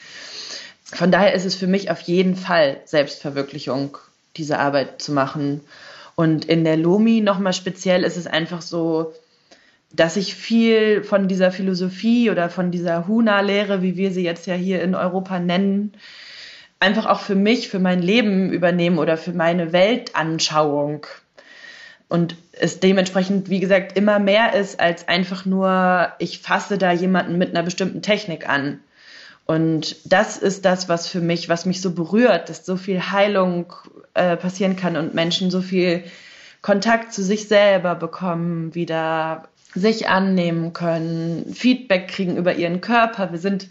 [0.84, 3.98] Von daher ist es für mich auf jeden Fall Selbstverwirklichung,
[4.38, 5.60] diese Arbeit zu machen.
[6.14, 9.12] Und in der Lomi nochmal speziell ist es einfach so,
[9.92, 14.54] dass ich viel von dieser Philosophie oder von dieser Huna-Lehre, wie wir sie jetzt ja
[14.54, 15.92] hier in Europa nennen,
[16.80, 21.06] einfach auch für mich, für mein Leben übernehmen oder für meine Weltanschauung.
[22.08, 27.38] Und es dementsprechend, wie gesagt, immer mehr ist als einfach nur, ich fasse da jemanden
[27.38, 28.80] mit einer bestimmten Technik an.
[29.44, 33.72] Und das ist das, was für mich, was mich so berührt, dass so viel Heilung
[34.14, 36.04] äh, passieren kann und Menschen so viel
[36.62, 43.30] Kontakt zu sich selber bekommen, wieder sich annehmen können, Feedback kriegen über ihren Körper.
[43.30, 43.68] Wir sind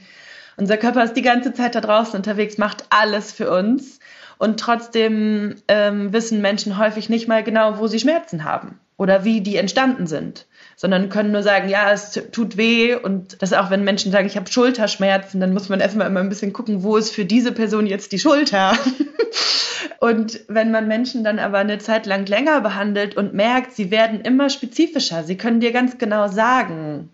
[0.57, 3.99] unser Körper ist die ganze Zeit da draußen unterwegs, macht alles für uns.
[4.37, 9.41] Und trotzdem ähm, wissen Menschen häufig nicht mal genau, wo sie Schmerzen haben oder wie
[9.41, 12.95] die entstanden sind, sondern können nur sagen, ja, es tut weh.
[12.95, 16.29] Und das auch, wenn Menschen sagen, ich habe Schulterschmerzen, dann muss man erstmal immer ein
[16.29, 18.77] bisschen gucken, wo ist für diese Person jetzt die Schulter.
[19.99, 24.21] und wenn man Menschen dann aber eine Zeit lang länger behandelt und merkt, sie werden
[24.21, 27.09] immer spezifischer, sie können dir ganz genau sagen,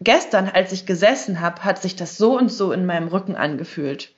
[0.00, 4.12] gestern, als ich gesessen habe, hat sich das so und so in meinem Rücken angefühlt.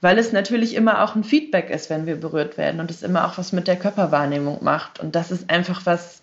[0.00, 3.26] Weil es natürlich immer auch ein Feedback ist, wenn wir berührt werden und es immer
[3.26, 5.00] auch was mit der Körperwahrnehmung macht.
[5.00, 6.22] Und das ist einfach was,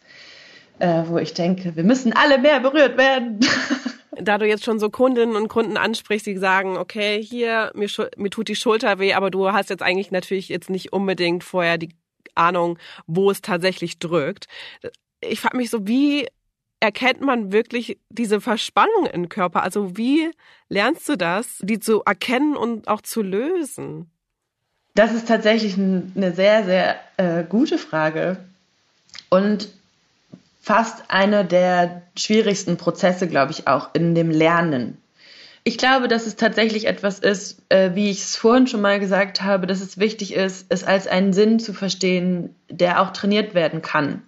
[0.80, 3.40] äh, wo ich denke, wir müssen alle mehr berührt werden.
[4.22, 7.88] da du jetzt schon so Kundinnen und Kunden ansprichst, die sagen, okay, hier, mir,
[8.18, 11.78] mir tut die Schulter weh, aber du hast jetzt eigentlich natürlich jetzt nicht unbedingt vorher
[11.78, 11.90] die
[12.36, 14.48] Ahnung, wo es tatsächlich drückt.
[15.22, 16.28] Ich frage mich so, wie
[16.84, 19.64] erkennt man wirklich diese Verspannung im Körper?
[19.64, 20.30] Also wie
[20.68, 24.12] lernst du das, die zu erkennen und auch zu lösen?
[24.94, 28.38] Das ist tatsächlich eine sehr, sehr äh, gute Frage
[29.30, 29.70] und
[30.62, 34.98] fast einer der schwierigsten Prozesse, glaube ich, auch in dem Lernen.
[35.64, 39.42] Ich glaube, dass es tatsächlich etwas ist, äh, wie ich es vorhin schon mal gesagt
[39.42, 43.82] habe, dass es wichtig ist, es als einen Sinn zu verstehen, der auch trainiert werden
[43.82, 44.22] kann.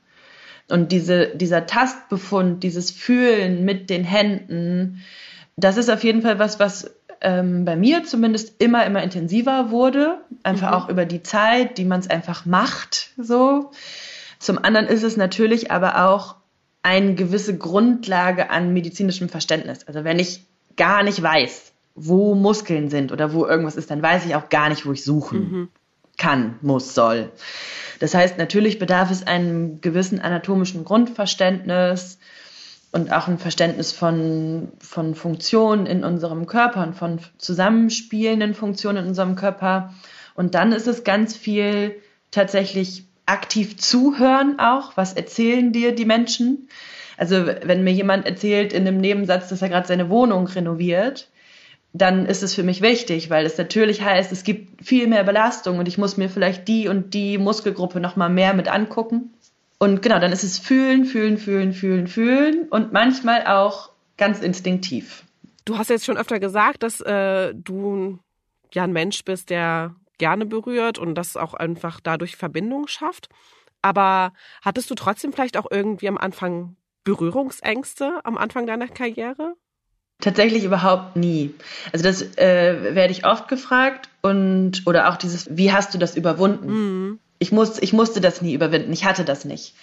[0.70, 5.04] Und diese, dieser Tastbefund, dieses Fühlen mit den Händen,
[5.58, 10.20] das ist auf jeden Fall was, was ähm, bei mir zumindest immer, immer intensiver wurde.
[10.44, 10.74] Einfach mhm.
[10.76, 13.72] auch über die Zeit, die man es einfach macht, so.
[14.40, 16.36] Zum anderen ist es natürlich aber auch
[16.84, 19.88] eine gewisse Grundlage an medizinischem Verständnis.
[19.88, 20.44] Also wenn ich
[20.78, 24.70] gar nicht weiß, wo Muskeln sind oder wo irgendwas ist, dann weiß ich auch gar
[24.70, 25.70] nicht, wo ich suchen mhm.
[26.18, 27.32] Kann, muss, soll.
[28.00, 32.20] Das heißt, natürlich bedarf es einem gewissen anatomischen Grundverständnis
[32.92, 39.08] und auch ein Verständnis von, von Funktionen in unserem Körper und von zusammenspielenden Funktionen in
[39.08, 39.94] unserem Körper.
[40.34, 41.96] Und dann ist es ganz viel
[42.32, 44.96] tatsächlich aktiv zuhören auch.
[44.96, 46.70] Was erzählen dir die Menschen?
[47.18, 51.30] Also wenn mir jemand erzählt in einem Nebensatz, dass er gerade seine Wohnung renoviert,
[51.98, 55.80] dann ist es für mich wichtig, weil es natürlich heißt, es gibt viel mehr Belastung
[55.80, 59.34] und ich muss mir vielleicht die und die Muskelgruppe noch mal mehr mit angucken.
[59.78, 65.24] Und genau, dann ist es fühlen, fühlen, fühlen, fühlen, fühlen und manchmal auch ganz instinktiv.
[65.64, 68.20] Du hast jetzt schon öfter gesagt, dass äh, du
[68.74, 73.30] ja ein Mensch bist, der gerne berührt und das auch einfach dadurch Verbindung schafft.
[73.82, 79.56] Aber hattest du trotzdem vielleicht auch irgendwie am Anfang Berührungsängste am Anfang deiner Karriere?
[80.22, 81.54] Tatsächlich überhaupt nie.
[81.92, 86.16] Also das äh, werde ich oft gefragt und oder auch dieses, wie hast du das
[86.16, 86.68] überwunden?
[86.68, 87.20] Mhm.
[87.38, 89.76] Ich, muss, ich musste das nie überwinden, ich hatte das nicht.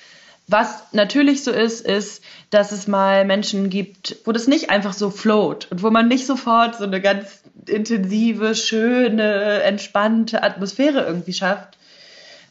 [0.49, 5.11] Was natürlich so ist, ist, dass es mal Menschen gibt, wo das nicht einfach so
[5.11, 11.79] float und wo man nicht sofort so eine ganz intensive, schöne, entspannte Atmosphäre irgendwie schafft.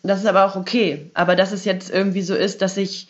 [0.03, 1.11] Das ist aber auch okay.
[1.13, 3.07] Aber dass es jetzt irgendwie so ist, dass ich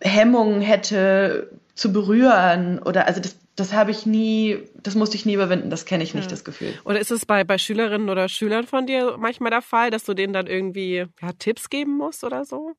[0.00, 5.34] Hemmungen hätte zu berühren oder also das das habe ich nie, das musste ich nie
[5.34, 6.30] überwinden, das kenne ich nicht, ja.
[6.30, 6.72] das Gefühl.
[6.84, 10.14] Oder ist es bei, bei Schülerinnen oder Schülern von dir manchmal der Fall, dass du
[10.14, 12.72] denen dann irgendwie ja, Tipps geben musst oder so?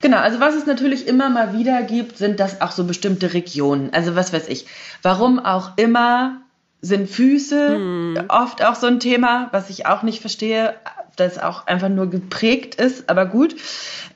[0.00, 3.90] Genau, also was es natürlich immer mal wieder gibt, sind das auch so bestimmte Regionen.
[3.92, 4.66] Also was weiß ich,
[5.02, 6.42] warum auch immer
[6.82, 8.24] sind Füße hm.
[8.28, 10.74] oft auch so ein Thema, was ich auch nicht verstehe,
[11.16, 13.56] das auch einfach nur geprägt ist, aber gut.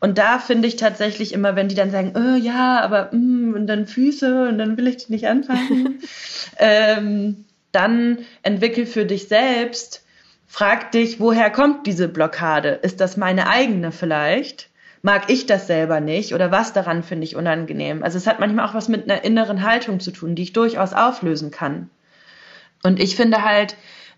[0.01, 3.67] Und da finde ich tatsächlich immer, wenn die dann sagen, oh, ja, aber mm, und
[3.67, 6.01] dann Füße und dann will ich die nicht anfangen,
[6.59, 10.05] ähm, dann entwickel für dich selbst,
[10.47, 12.81] frag dich, woher kommt diese Blockade?
[12.83, 14.71] Ist das meine eigene vielleicht?
[15.03, 18.03] mag ich das selber nicht oder was daran finde ich unangenehm.
[18.03, 20.93] Also es hat manchmal auch was mit einer inneren Haltung zu tun, die ich durchaus
[20.93, 21.91] auflösen kann.
[22.83, 23.77] Und ich finde halt,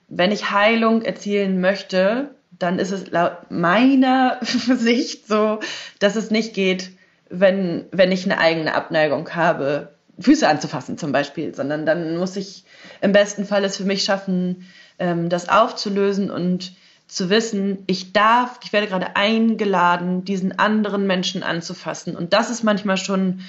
[0.09, 5.61] wenn ich Heilung erzielen möchte, dann ist es laut meiner Sicht so,
[5.99, 6.91] dass es nicht geht,
[7.29, 12.65] wenn, wenn ich eine eigene Abneigung habe, Füße anzufassen zum Beispiel, sondern dann muss ich
[13.01, 16.75] im besten Fall es für mich schaffen, ähm, das aufzulösen und
[17.09, 22.17] zu wissen, ich darf, ich werde gerade eingeladen, diesen anderen Menschen anzufassen.
[22.17, 23.41] Und das ist manchmal schon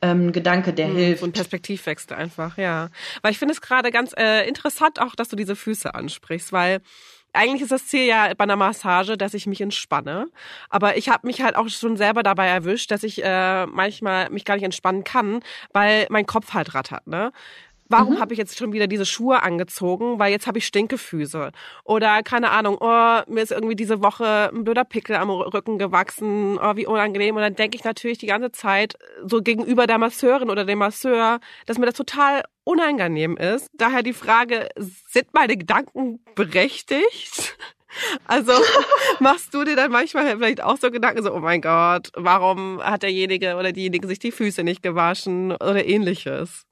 [0.00, 1.22] ähm, ein Gedanke, der mhm, hilft.
[1.22, 2.88] Und Perspektivwechsel einfach, ja.
[3.20, 6.80] Weil ich finde es gerade ganz äh, interessant auch, dass du diese Füße ansprichst, weil
[7.32, 10.28] eigentlich ist das Ziel ja bei einer Massage, dass ich mich entspanne.
[10.68, 14.44] Aber ich habe mich halt auch schon selber dabei erwischt, dass ich äh, manchmal mich
[14.44, 15.40] gar nicht entspannen kann,
[15.72, 17.06] weil mein Kopf halt rattert.
[17.06, 17.32] Ne?
[17.92, 18.20] Warum mhm.
[18.20, 21.52] habe ich jetzt schon wieder diese Schuhe angezogen, weil jetzt habe ich Stinkefüße.
[21.84, 26.58] Oder keine Ahnung, oh, mir ist irgendwie diese Woche ein blöder Pickel am Rücken gewachsen,
[26.58, 27.36] oh, wie unangenehm.
[27.36, 31.38] Und dann denke ich natürlich die ganze Zeit so gegenüber der Masseurin oder dem Masseur,
[31.66, 33.68] dass mir das total unangenehm ist.
[33.74, 37.56] Daher die Frage, sind meine Gedanken berechtigt?
[38.26, 38.52] Also
[39.20, 43.02] machst du dir dann manchmal vielleicht auch so Gedanken, so, oh mein Gott, warum hat
[43.02, 46.64] derjenige oder diejenige sich die Füße nicht gewaschen oder ähnliches?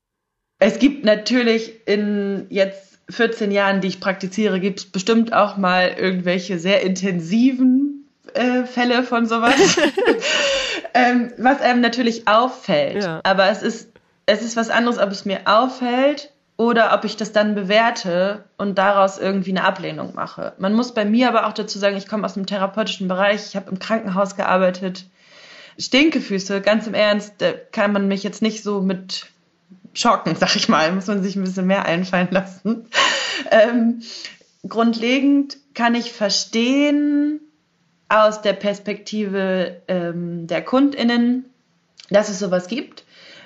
[0.60, 5.88] Es gibt natürlich in jetzt 14 Jahren, die ich praktiziere, gibt es bestimmt auch mal
[5.98, 9.54] irgendwelche sehr intensiven äh, Fälle von sowas,
[10.94, 13.02] ähm, was einem natürlich auffällt.
[13.02, 13.20] Ja.
[13.24, 13.90] Aber es ist,
[14.26, 18.76] es ist was anderes, ob es mir auffällt oder ob ich das dann bewerte und
[18.76, 20.52] daraus irgendwie eine Ablehnung mache.
[20.58, 23.56] Man muss bei mir aber auch dazu sagen, ich komme aus dem therapeutischen Bereich, ich
[23.56, 25.06] habe im Krankenhaus gearbeitet.
[25.78, 29.30] Stinkefüße, ganz im Ernst, da kann man mich jetzt nicht so mit
[29.92, 30.92] schocken, sag ich mal.
[30.92, 32.86] Muss man sich ein bisschen mehr einfallen lassen.
[33.50, 34.02] Ähm,
[34.68, 37.40] grundlegend kann ich verstehen
[38.08, 41.44] aus der Perspektive ähm, der KundInnen,
[42.10, 43.04] dass es sowas gibt.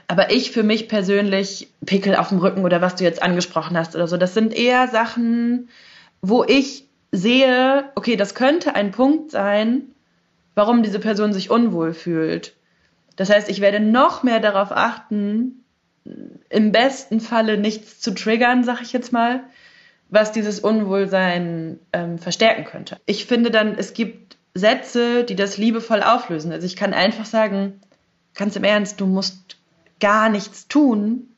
[0.09, 3.95] Aber ich für mich persönlich, Pickel auf dem Rücken oder was du jetzt angesprochen hast
[3.95, 5.69] oder so, das sind eher Sachen,
[6.21, 9.95] wo ich sehe, okay, das könnte ein Punkt sein,
[10.55, 12.55] warum diese Person sich unwohl fühlt.
[13.17, 15.64] Das heißt, ich werde noch mehr darauf achten,
[16.51, 19.45] im besten Falle nichts zu triggern, sag ich jetzt mal,
[20.11, 22.99] was dieses Unwohlsein ähm, verstärken könnte.
[23.07, 26.53] Ich finde dann, es gibt Sätze, die das liebevoll auflösen.
[26.53, 27.81] Also ich kann einfach sagen,
[28.35, 29.57] ganz im Ernst, du musst
[30.01, 31.29] gar nichts tun,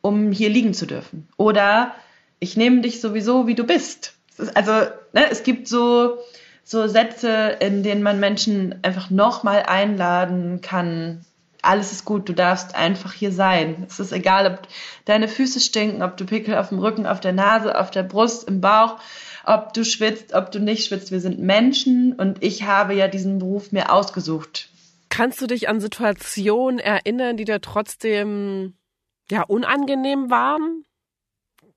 [0.00, 1.28] um hier liegen zu dürfen.
[1.36, 1.94] Oder
[2.38, 4.14] ich nehme dich sowieso, wie du bist.
[4.54, 4.72] Also
[5.12, 6.18] ne, es gibt so,
[6.62, 11.24] so Sätze, in denen man Menschen einfach nochmal einladen kann,
[11.64, 13.84] alles ist gut, du darfst einfach hier sein.
[13.88, 14.68] Es ist egal, ob
[15.04, 18.48] deine Füße stinken, ob du Pickel auf dem Rücken, auf der Nase, auf der Brust,
[18.48, 18.98] im Bauch,
[19.44, 21.10] ob du schwitzt, ob du nicht schwitzt.
[21.10, 24.70] Wir sind Menschen und ich habe ja diesen Beruf mir ausgesucht.
[25.08, 28.74] Kannst du dich an Situationen erinnern, die dir trotzdem
[29.30, 30.84] ja unangenehm waren?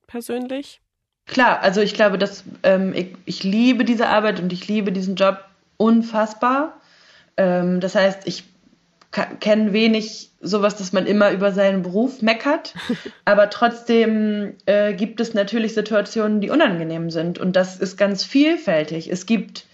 [0.07, 0.81] Persönlich?
[1.27, 5.15] Klar, also ich glaube, dass ähm, ich, ich liebe diese Arbeit und ich liebe diesen
[5.15, 5.43] Job
[5.75, 6.79] unfassbar.
[7.35, 8.45] Ähm, das heißt, ich
[9.39, 12.73] kenne wenig sowas, dass man immer über seinen Beruf meckert.
[13.25, 17.39] Aber trotzdem äh, gibt es natürlich Situationen, die unangenehm sind.
[17.39, 19.11] Und das ist ganz vielfältig.
[19.11, 19.65] Es gibt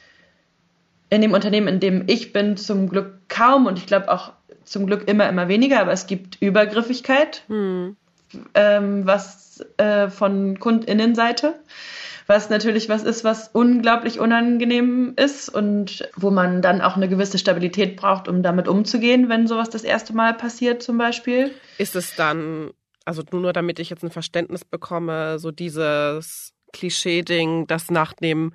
[1.10, 4.88] in dem Unternehmen, in dem ich bin, zum Glück kaum und ich glaube auch zum
[4.88, 7.96] Glück immer, immer weniger, aber es gibt Übergriffigkeit, hm.
[8.56, 11.56] ähm, was äh, von KundInnenseite
[12.28, 17.38] was natürlich was ist, was unglaublich unangenehm ist und wo man dann auch eine gewisse
[17.38, 21.52] Stabilität braucht, um damit umzugehen, wenn sowas das erste Mal passiert zum Beispiel.
[21.78, 22.72] Ist es dann,
[23.06, 28.54] also nur damit ich jetzt ein Verständnis bekomme, so dieses Klischee-Ding, das nach dem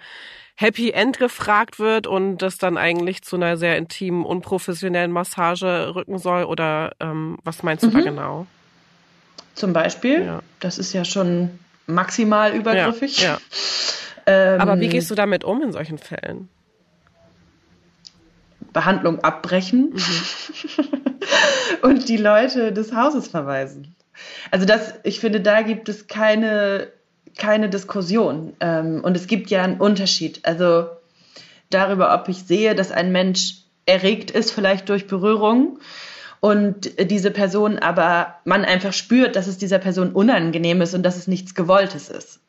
[0.57, 6.19] Happy End gefragt wird und das dann eigentlich zu einer sehr intimen, unprofessionellen Massage rücken
[6.19, 6.45] soll?
[6.45, 7.93] Oder ähm, was meinst du mhm.
[7.93, 8.47] da genau?
[9.55, 10.43] Zum Beispiel, ja.
[10.59, 13.21] das ist ja schon maximal übergriffig.
[13.21, 13.39] Ja, ja.
[14.27, 16.49] Ähm, Aber wie gehst du damit um in solchen Fällen?
[18.73, 20.85] Behandlung abbrechen mhm.
[21.83, 23.97] und die Leute des Hauses verweisen.
[24.51, 26.89] Also das, ich finde, da gibt es keine,
[27.37, 28.55] keine Diskussion.
[28.61, 30.45] Ähm, und es gibt ja einen Unterschied.
[30.45, 30.87] Also
[31.71, 35.79] darüber, ob ich sehe, dass ein Mensch erregt ist, vielleicht durch Berührung
[36.41, 41.17] und diese Person aber man einfach spürt, dass es dieser Person unangenehm ist und dass
[41.17, 42.41] es nichts Gewolltes ist.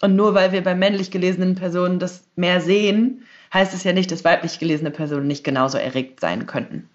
[0.00, 4.12] Und nur weil wir bei männlich gelesenen Personen das mehr sehen, heißt es ja nicht,
[4.12, 6.88] dass weiblich gelesene Personen nicht genauso erregt sein könnten.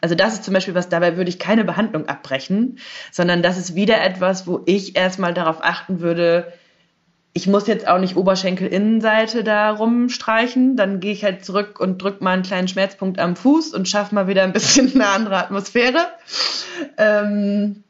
[0.00, 2.78] Also das ist zum Beispiel was, dabei würde ich keine Behandlung abbrechen,
[3.12, 6.52] sondern das ist wieder etwas, wo ich erstmal darauf achten würde,
[7.34, 12.22] ich muss jetzt auch nicht Oberschenkel-Innenseite da rumstreichen, dann gehe ich halt zurück und drücke
[12.22, 16.08] mal einen kleinen Schmerzpunkt am Fuß und schaffe mal wieder ein bisschen eine andere Atmosphäre.
[16.98, 17.84] Ähm,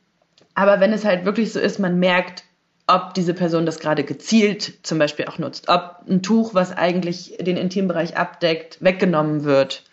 [0.55, 2.44] aber wenn es halt wirklich so ist, man merkt,
[2.87, 7.37] ob diese Person das gerade gezielt zum Beispiel auch nutzt, ob ein Tuch, was eigentlich
[7.40, 9.85] den Intimbereich abdeckt, weggenommen wird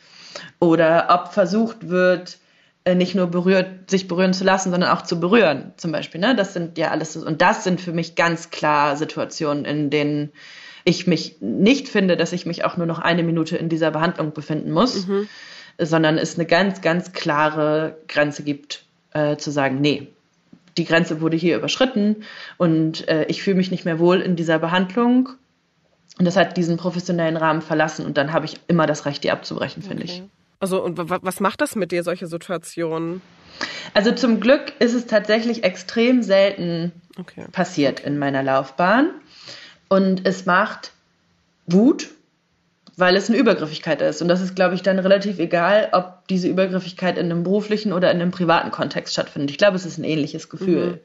[0.59, 2.37] oder ob versucht wird,
[2.87, 6.21] nicht nur berührt, sich berühren zu lassen, sondern auch zu berühren, zum Beispiel.
[6.21, 6.35] Ne?
[6.35, 10.31] Das sind ja alles, und das sind für mich ganz klar Situationen, in denen
[10.85, 14.33] ich mich nicht finde, dass ich mich auch nur noch eine Minute in dieser Behandlung
[14.33, 15.27] befinden muss, mhm.
[15.77, 20.07] sondern es eine ganz, ganz klare Grenze gibt, äh, zu sagen, nee,
[20.77, 22.23] die Grenze wurde hier überschritten
[22.57, 25.29] und äh, ich fühle mich nicht mehr wohl in dieser Behandlung.
[26.17, 29.31] Und das hat diesen professionellen Rahmen verlassen und dann habe ich immer das Recht, die
[29.31, 30.23] abzubrechen, finde okay.
[30.23, 30.38] ich.
[30.59, 33.21] Also und was macht das mit dir, solche Situationen?
[33.93, 37.45] Also zum Glück ist es tatsächlich extrem selten okay.
[37.51, 39.11] passiert in meiner Laufbahn.
[39.87, 40.91] Und es macht
[41.65, 42.09] Wut,
[42.97, 44.21] weil es eine Übergriffigkeit ist.
[44.21, 48.11] Und das ist, glaube ich, dann relativ egal, ob diese Übergriffigkeit in einem beruflichen oder
[48.11, 49.51] in einem privaten Kontext stattfindet.
[49.51, 50.87] Ich glaube, es ist ein ähnliches Gefühl.
[50.87, 50.99] Mhm.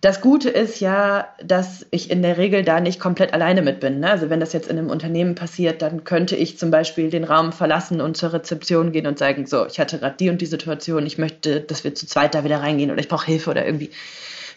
[0.00, 3.98] Das Gute ist ja, dass ich in der Regel da nicht komplett alleine mit bin.
[3.98, 4.10] Ne?
[4.10, 7.52] Also wenn das jetzt in einem Unternehmen passiert, dann könnte ich zum Beispiel den Raum
[7.52, 11.04] verlassen und zur Rezeption gehen und sagen, so, ich hatte gerade die und die Situation,
[11.04, 13.90] ich möchte, dass wir zu zweit da wieder reingehen oder ich brauche Hilfe oder irgendwie.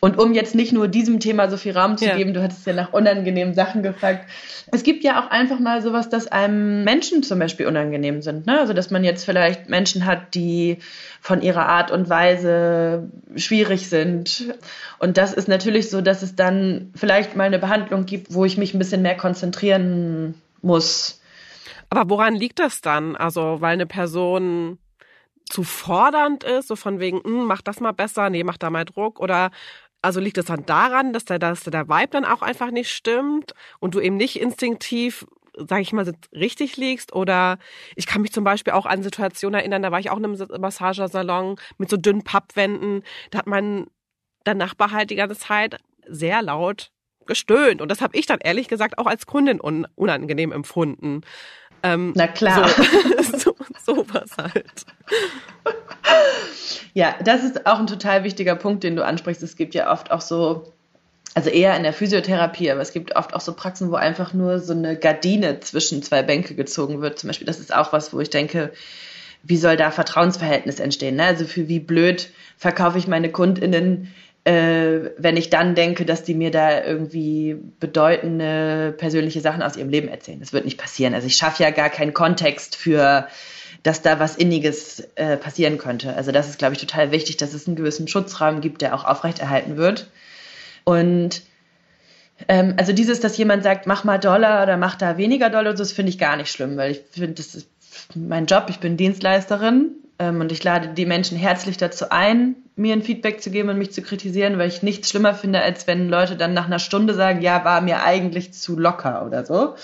[0.04, 2.18] Und um jetzt nicht nur diesem Thema so viel Raum zu ja.
[2.18, 4.28] geben, du hattest ja nach unangenehmen Sachen gefragt.
[4.72, 8.48] Es gibt ja auch einfach mal sowas, dass einem Menschen zum Beispiel unangenehm sind.
[8.48, 8.60] Ne?
[8.60, 10.80] Also dass man jetzt vielleicht Menschen hat, die
[11.22, 14.56] von ihrer Art und Weise schwierig sind.
[14.98, 18.58] Und das ist natürlich so, dass es dann vielleicht mal eine Behandlung gibt, wo ich
[18.58, 20.34] mich ein bisschen mehr konzentrieren
[20.64, 21.22] muss.
[21.92, 23.16] Aber woran liegt das dann?
[23.16, 24.80] Also, weil eine Person
[25.52, 28.86] zu fordernd ist, so von wegen, hm, mach das mal besser, nee, mach da mal
[28.86, 29.52] Druck oder
[30.02, 33.54] also liegt es dann daran, dass der, dass der Vibe dann auch einfach nicht stimmt
[33.80, 37.14] und du eben nicht instinktiv, sag ich mal, richtig liegst?
[37.14, 37.60] Oder
[37.96, 40.62] ich kann mich zum Beispiel auch an Situationen erinnern, da war ich auch in einem
[40.62, 43.04] Massagesalon mit so dünnen Pappwänden.
[43.30, 43.88] Da hat mein
[44.46, 46.92] der Nachbar halt die ganze Zeit sehr laut
[47.28, 47.82] gestöhnt.
[47.82, 51.22] Und das habe ich dann ehrlich gesagt auch als Kundin un unangenehm empfunden.
[51.84, 52.68] Ähm, Na klar.
[52.68, 54.86] So, so, sowas halt.
[56.94, 59.42] Ja, das ist auch ein total wichtiger Punkt, den du ansprichst.
[59.44, 60.74] Es gibt ja oft auch so,
[61.34, 64.60] also eher in der Physiotherapie, aber es gibt oft auch so Praxen, wo einfach nur
[64.60, 67.20] so eine Gardine zwischen zwei Bänke gezogen wird.
[67.20, 68.72] Zum Beispiel, das ist auch was, wo ich denke,
[69.44, 71.16] wie soll da Vertrauensverhältnis entstehen?
[71.16, 71.24] Ne?
[71.24, 74.14] Also für wie blöd verkaufe ich meine KundInnen,
[74.44, 79.90] äh, wenn ich dann denke, dass die mir da irgendwie bedeutende persönliche Sachen aus ihrem
[79.90, 80.40] Leben erzählen.
[80.40, 81.14] Das wird nicht passieren.
[81.14, 83.28] Also ich schaffe ja gar keinen Kontext für
[83.84, 86.16] dass da was Inniges äh, passieren könnte.
[86.16, 89.06] Also das ist, glaube ich, total wichtig, dass es einen gewissen Schutzrahmen gibt, der auch
[89.06, 90.08] aufrechterhalten wird.
[90.84, 91.42] Und
[92.48, 95.92] ähm, also dieses, dass jemand sagt, mach mal Dollar oder mach da weniger Dollar, das
[95.92, 97.70] finde ich gar nicht schlimm, weil ich finde, das ist
[98.16, 99.92] mein Job, ich bin Dienstleisterin
[100.30, 103.92] und ich lade die Menschen herzlich dazu ein, mir ein Feedback zu geben und mich
[103.92, 107.42] zu kritisieren, weil ich nichts schlimmer finde, als wenn Leute dann nach einer Stunde sagen,
[107.42, 109.76] ja, war mir eigentlich zu locker oder so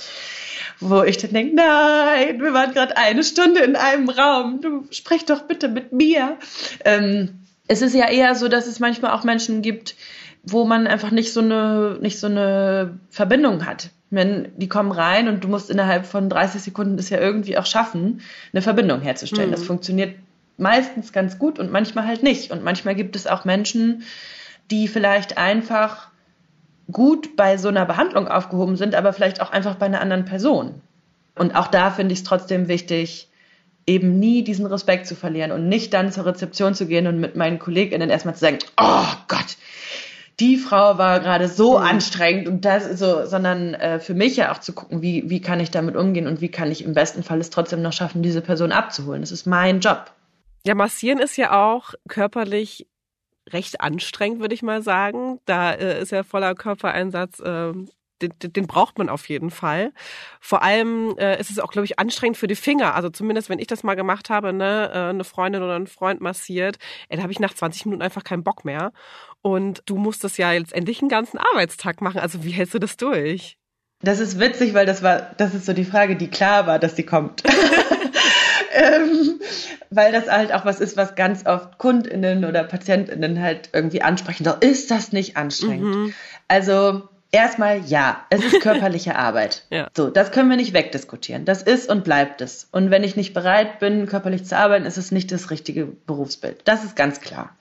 [0.80, 5.26] wo ich dann denke, nein, wir waren gerade eine Stunde in einem Raum, du sprech
[5.26, 6.38] doch bitte mit mir.
[6.86, 9.95] Ähm, es ist ja eher so, dass es manchmal auch Menschen gibt,
[10.43, 13.89] wo man einfach nicht so eine, nicht so eine Verbindung hat.
[14.10, 17.65] Wenn die kommen rein und du musst innerhalb von 30 Sekunden es ja irgendwie auch
[17.65, 18.21] schaffen,
[18.54, 19.50] eine Verbindung herzustellen.
[19.50, 19.56] Mhm.
[19.56, 20.15] Das funktioniert
[20.58, 22.52] meistens ganz gut und manchmal halt nicht.
[22.52, 24.04] Und manchmal gibt es auch Menschen,
[24.72, 26.10] die vielleicht einfach
[26.91, 30.82] gut bei so einer Behandlung aufgehoben sind, aber vielleicht auch einfach bei einer anderen Person.
[31.36, 33.30] Und auch da finde ich es trotzdem wichtig,
[33.86, 37.36] eben nie diesen Respekt zu verlieren und nicht dann zur Rezeption zu gehen und mit
[37.36, 39.56] meinen KollegInnen erstmal zu sagen, oh Gott,
[40.39, 41.86] die Frau war gerade so mhm.
[41.86, 45.60] anstrengend und das so, sondern äh, für mich ja auch zu gucken, wie, wie kann
[45.60, 48.41] ich damit umgehen und wie kann ich im besten Fall es trotzdem noch schaffen, diese
[48.41, 49.22] Person abzuholen.
[49.22, 50.12] Das ist mein Job.
[50.68, 52.88] Ja, massieren ist ja auch körperlich
[53.47, 55.39] recht anstrengend, würde ich mal sagen.
[55.45, 57.39] Da äh, ist ja voller Körpereinsatz.
[57.39, 57.72] Äh,
[58.22, 59.93] den, den braucht man auf jeden Fall.
[60.41, 62.95] Vor allem äh, ist es auch, glaube ich, anstrengend für die Finger.
[62.95, 66.20] Also zumindest, wenn ich das mal gemacht habe, ne, äh, eine Freundin oder ein Freund
[66.20, 68.91] massiert, ey, da habe ich nach 20 Minuten einfach keinen Bock mehr.
[69.41, 72.20] Und du musst das ja jetzt endlich einen ganzen Arbeitstag machen.
[72.20, 73.57] Also wie hältst du das durch?
[74.01, 76.97] Das ist witzig, weil das war, das ist so die Frage, die klar war, dass
[76.97, 77.43] sie kommt.
[78.78, 79.39] ähm,
[79.89, 84.43] weil das halt auch was ist, was ganz oft KundInnen oder PatientInnen halt irgendwie ansprechen.
[84.43, 85.95] Doch ist das nicht anstrengend?
[85.95, 86.13] Mhm.
[86.47, 89.63] Also erstmal ja, es ist körperliche Arbeit.
[89.69, 89.88] ja.
[89.95, 91.45] So, das können wir nicht wegdiskutieren.
[91.45, 92.67] Das ist und bleibt es.
[92.71, 96.61] Und wenn ich nicht bereit bin, körperlich zu arbeiten, ist es nicht das richtige Berufsbild.
[96.65, 97.55] Das ist ganz klar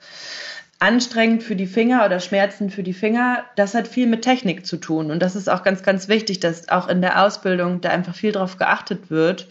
[0.79, 4.77] anstrengend für die Finger oder Schmerzen für die Finger, das hat viel mit Technik zu
[4.77, 5.09] tun.
[5.11, 8.31] Und das ist auch ganz, ganz wichtig, dass auch in der Ausbildung da einfach viel
[8.31, 9.47] darauf geachtet wird,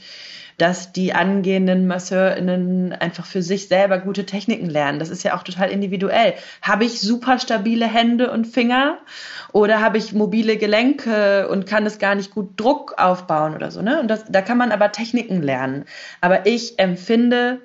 [0.58, 4.98] dass die angehenden MasseurInnen einfach für sich selber gute Techniken lernen.
[4.98, 6.34] Das ist ja auch total individuell.
[6.62, 8.98] Habe ich super stabile Hände und Finger
[9.52, 13.82] oder habe ich mobile Gelenke und kann es gar nicht gut Druck aufbauen oder so,
[13.82, 14.00] ne?
[14.00, 15.84] Und das, da kann man aber Techniken lernen.
[16.20, 17.60] Aber ich empfinde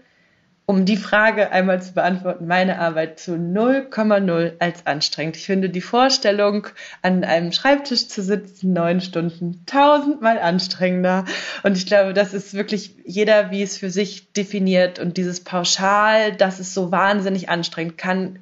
[0.71, 5.35] um die Frage einmal zu beantworten, meine Arbeit zu 0,0 als anstrengend.
[5.35, 6.65] Ich finde die Vorstellung,
[7.01, 11.25] an einem Schreibtisch zu sitzen, neun Stunden, tausendmal anstrengender.
[11.63, 14.97] Und ich glaube, das ist wirklich jeder, wie es für sich definiert.
[14.97, 18.39] Und dieses Pauschal, das ist so wahnsinnig anstrengend, kann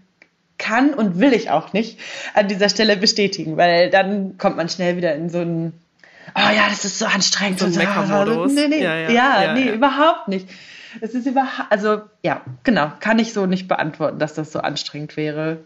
[0.59, 1.97] kann und will ich auch nicht
[2.35, 5.73] an dieser Stelle bestätigen, weil dann kommt man schnell wieder in so einen,
[6.35, 7.57] oh ja, das ist so anstrengend.
[7.57, 8.53] So ein Meckermodus.
[8.53, 10.47] Nee, nee, ja, ja, ja, ja, nee, überhaupt nicht.
[11.01, 15.17] Es ist überhaupt, also ja, genau, kann ich so nicht beantworten, dass das so anstrengend
[15.17, 15.65] wäre.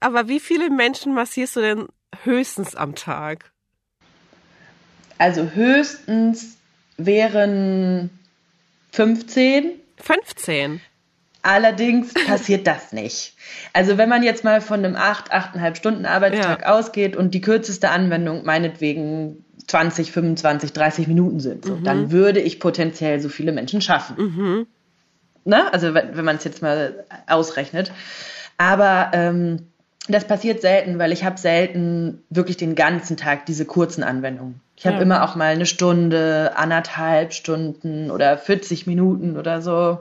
[0.00, 1.88] Aber wie viele Menschen massierst du denn
[2.24, 3.52] höchstens am Tag?
[5.18, 6.56] Also höchstens
[6.96, 8.10] wären
[8.92, 9.72] 15.
[9.98, 10.80] 15?
[11.42, 13.34] Allerdings passiert das nicht.
[13.72, 16.78] Also wenn man jetzt mal von einem 8, 8,5 Stunden Arbeitstag ja.
[16.78, 21.84] ausgeht und die kürzeste Anwendung meinetwegen 20, 25, 30 Minuten sind, so, mhm.
[21.84, 24.16] dann würde ich potenziell so viele Menschen schaffen.
[24.18, 24.66] Mhm.
[25.44, 25.72] Ne?
[25.72, 27.92] Also wenn, man es jetzt mal ausrechnet.
[28.58, 29.70] Aber ähm,
[30.08, 34.60] das passiert selten, weil ich habe selten wirklich den ganzen Tag diese kurzen Anwendungen.
[34.76, 35.02] Ich habe ja.
[35.02, 39.98] immer auch mal eine Stunde, anderthalb Stunden oder 40 Minuten oder so.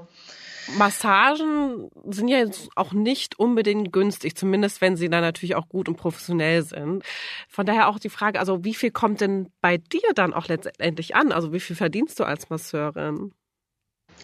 [0.77, 5.89] Massagen sind ja jetzt auch nicht unbedingt günstig, zumindest wenn sie dann natürlich auch gut
[5.89, 7.03] und professionell sind.
[7.47, 11.15] Von daher auch die Frage, also wie viel kommt denn bei dir dann auch letztendlich
[11.15, 11.31] an?
[11.31, 13.33] Also wie viel verdienst du als Masseurin?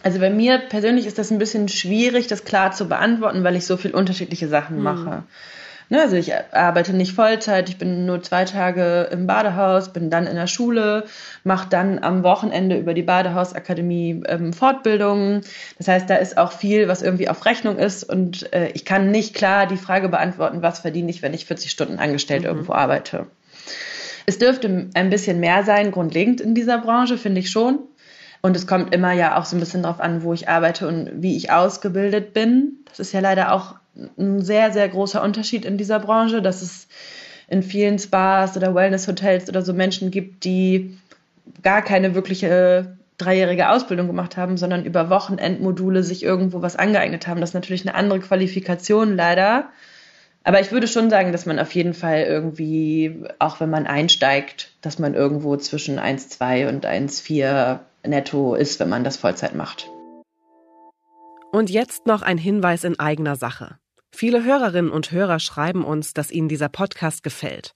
[0.04, 3.66] Also bei mir persönlich ist das ein bisschen schwierig, das klar zu beantworten, weil ich
[3.66, 4.84] so viel unterschiedliche Sachen hm.
[5.90, 10.26] Ne, also ich arbeite nicht Vollzeit, ich bin nur zwei Tage im Badehaus, bin dann
[10.26, 11.06] in der Schule,
[11.44, 15.42] mache dann am Wochenende über die Badehausakademie ähm, Fortbildungen.
[15.78, 19.12] Das heißt, da ist auch viel, was irgendwie auf Rechnung ist und äh, ich kann
[19.12, 22.48] nicht klar die Frage beantworten, was verdiene ich, wenn ich 40 Stunden angestellt mhm.
[22.48, 23.28] irgendwo arbeite.
[24.26, 27.80] Es dürfte ein bisschen mehr sein, grundlegend in dieser Branche, finde ich schon.
[28.42, 31.12] Und es kommt immer ja auch so ein bisschen darauf an, wo ich arbeite und
[31.16, 32.80] wie ich ausgebildet bin.
[32.88, 33.76] Das ist ja leider auch
[34.18, 36.88] ein sehr, sehr großer Unterschied in dieser Branche, dass es
[37.48, 40.98] in vielen Spas oder Wellness-Hotels oder so Menschen gibt, die
[41.62, 47.39] gar keine wirkliche dreijährige Ausbildung gemacht haben, sondern über Wochenendmodule sich irgendwo was angeeignet haben.
[47.39, 49.70] Das ist natürlich eine andere Qualifikation leider.
[50.43, 54.72] Aber ich würde schon sagen, dass man auf jeden Fall irgendwie, auch wenn man einsteigt,
[54.82, 59.89] dass man irgendwo zwischen 1,2 und 1,4 netto ist, wenn man das Vollzeit macht.
[61.52, 63.78] Und jetzt noch ein Hinweis in eigener Sache.
[64.18, 67.76] Viele Hörerinnen und Hörer schreiben uns, dass ihnen dieser Podcast gefällt.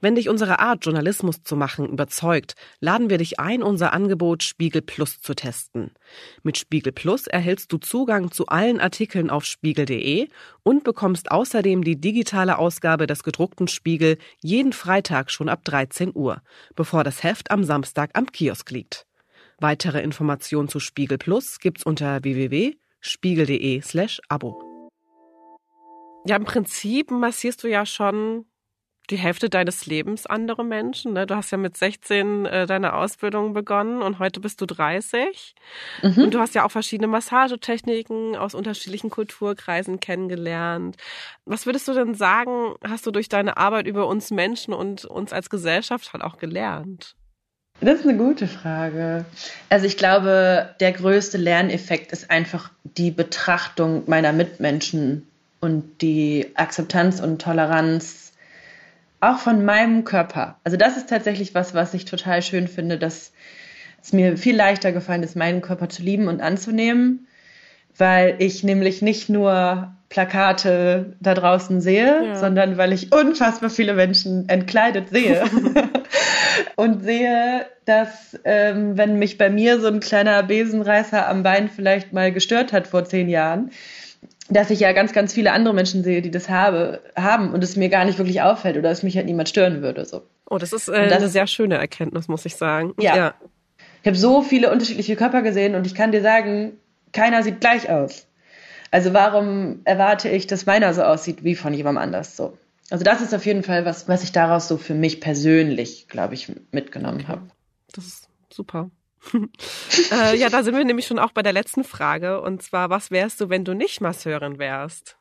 [0.00, 4.80] Wenn dich unsere Art, Journalismus zu machen, überzeugt, laden wir dich ein, unser Angebot Spiegel
[4.80, 5.90] Plus zu testen.
[6.44, 10.28] Mit Spiegel Plus erhältst du Zugang zu allen Artikeln auf spiegel.de
[10.62, 16.42] und bekommst außerdem die digitale Ausgabe des gedruckten Spiegel jeden Freitag schon ab 13 Uhr,
[16.76, 19.04] bevor das Heft am Samstag am Kiosk liegt.
[19.58, 24.71] Weitere Informationen zu Spiegel Plus gibt's unter www.spiegel.de slash Abo.
[26.24, 28.46] Ja, im Prinzip massierst du ja schon
[29.10, 31.12] die Hälfte deines Lebens andere Menschen.
[31.12, 31.26] Ne?
[31.26, 35.54] Du hast ja mit 16 äh, deine Ausbildung begonnen und heute bist du 30.
[36.02, 36.24] Mhm.
[36.24, 40.96] Und du hast ja auch verschiedene Massagetechniken aus unterschiedlichen Kulturkreisen kennengelernt.
[41.44, 45.32] Was würdest du denn sagen, hast du durch deine Arbeit über uns Menschen und uns
[45.32, 47.16] als Gesellschaft halt auch gelernt?
[47.80, 49.24] Das ist eine gute Frage.
[49.68, 55.26] Also ich glaube, der größte Lerneffekt ist einfach die Betrachtung meiner Mitmenschen
[55.62, 58.32] und die Akzeptanz und Toleranz
[59.20, 60.56] auch von meinem Körper.
[60.64, 63.32] Also das ist tatsächlich was, was ich total schön finde, dass
[64.02, 67.28] es mir viel leichter gefallen ist, meinen Körper zu lieben und anzunehmen,
[67.96, 72.34] weil ich nämlich nicht nur Plakate da draußen sehe, ja.
[72.34, 75.44] sondern weil ich unfassbar viele Menschen entkleidet sehe.
[76.76, 82.12] und sehe, dass ähm, wenn mich bei mir so ein kleiner Besenreißer am Bein vielleicht
[82.12, 83.70] mal gestört hat vor zehn Jahren,
[84.48, 87.76] dass ich ja ganz, ganz viele andere Menschen sehe, die das habe, haben und es
[87.76, 90.04] mir gar nicht wirklich auffällt oder es mich halt niemand stören würde.
[90.04, 90.22] So.
[90.50, 92.94] Oh, das ist äh, das, eine sehr schöne Erkenntnis, muss ich sagen.
[92.98, 93.16] Ja.
[93.16, 93.34] ja.
[94.02, 96.72] Ich habe so viele unterschiedliche Körper gesehen und ich kann dir sagen,
[97.12, 98.26] keiner sieht gleich aus.
[98.90, 102.58] Also warum erwarte ich, dass meiner so aussieht wie von jemandem anders so?
[102.90, 106.34] Also das ist auf jeden Fall was, was ich daraus so für mich persönlich, glaube
[106.34, 107.42] ich, mitgenommen habe.
[107.92, 108.90] Das ist super.
[110.12, 112.40] äh, ja, da sind wir nämlich schon auch bei der letzten Frage.
[112.40, 115.16] Und zwar, was wärst du, wenn du nicht Masseurin wärst?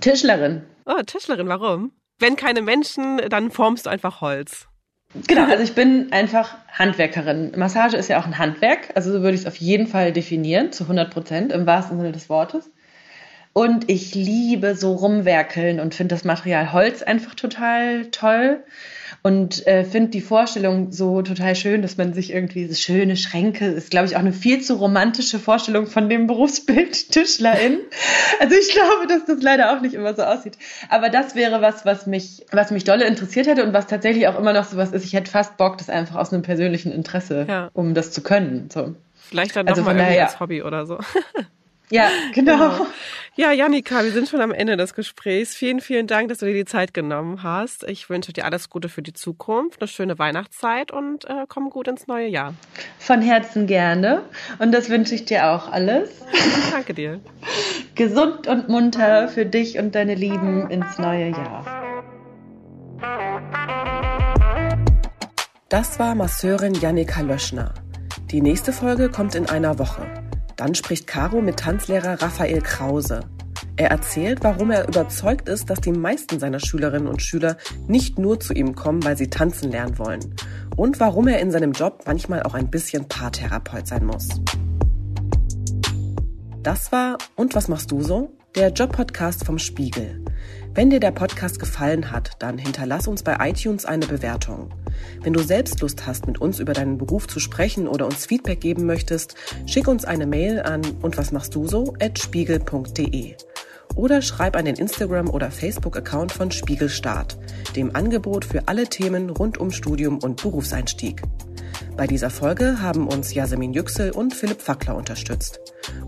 [0.00, 0.62] Tischlerin.
[0.86, 1.92] Oh, Tischlerin, warum?
[2.18, 4.68] Wenn keine Menschen, dann formst du einfach Holz.
[5.26, 7.52] Genau, also ich bin einfach Handwerkerin.
[7.56, 10.70] Massage ist ja auch ein Handwerk, also so würde ich es auf jeden Fall definieren,
[10.70, 12.70] zu 100 Prozent im wahrsten Sinne des Wortes.
[13.54, 18.62] Und ich liebe so rumwerkeln und finde das Material Holz einfach total toll
[19.22, 23.66] und äh, finde die Vorstellung so total schön, dass man sich irgendwie so schöne Schränke,
[23.66, 27.80] ist glaube ich auch eine viel zu romantische Vorstellung von dem Berufsbild Tischlerin.
[28.40, 30.58] Also ich glaube, dass das leider auch nicht immer so aussieht.
[30.88, 34.38] Aber das wäre was, was mich, was mich dolle interessiert hätte und was tatsächlich auch
[34.38, 35.04] immer noch so was ist.
[35.04, 37.70] Ich hätte fast Bock, das einfach aus einem persönlichen Interesse, ja.
[37.72, 38.68] um das zu können.
[38.72, 38.94] So.
[39.14, 40.98] Vielleicht dann also nochmal irgendwie als Hobby oder so.
[41.90, 42.70] Ja, genau.
[42.70, 42.86] genau.
[43.38, 45.54] Ja, Janika, wir sind schon am Ende des Gesprächs.
[45.54, 47.84] Vielen, vielen Dank, dass du dir die Zeit genommen hast.
[47.84, 51.86] Ich wünsche dir alles Gute für die Zukunft, eine schöne Weihnachtszeit und äh, komm gut
[51.86, 52.54] ins neue Jahr.
[52.98, 54.22] Von Herzen gerne.
[54.58, 56.10] Und das wünsche ich dir auch alles.
[56.72, 57.20] Danke dir.
[57.94, 61.64] Gesund und munter für dich und deine Lieben ins neue Jahr.
[65.68, 67.72] Das war Masseurin Janika Löschner.
[68.32, 70.27] Die nächste Folge kommt in einer Woche.
[70.58, 73.20] Dann spricht Caro mit Tanzlehrer Raphael Krause.
[73.76, 77.56] Er erzählt, warum er überzeugt ist, dass die meisten seiner Schülerinnen und Schüler
[77.86, 80.34] nicht nur zu ihm kommen, weil sie tanzen lernen wollen.
[80.74, 84.28] Und warum er in seinem Job manchmal auch ein bisschen Paartherapeut sein muss.
[86.64, 88.36] Das war Und was machst du so?
[88.58, 90.20] Der Job-Podcast vom Spiegel.
[90.74, 94.74] Wenn dir der Podcast gefallen hat, dann hinterlass uns bei iTunes eine Bewertung.
[95.22, 98.60] Wenn du selbst Lust hast, mit uns über deinen Beruf zu sprechen oder uns Feedback
[98.60, 99.36] geben möchtest,
[99.66, 103.36] schick uns eine Mail an und was machst du so at spiegel.de
[103.94, 107.38] oder schreib an den Instagram- oder Facebook-Account von Spiegelstart,
[107.76, 111.22] dem Angebot für alle Themen rund um Studium und Berufseinstieg.
[111.96, 115.60] Bei dieser Folge haben uns Yasemin Yüksel und Philipp Fackler unterstützt.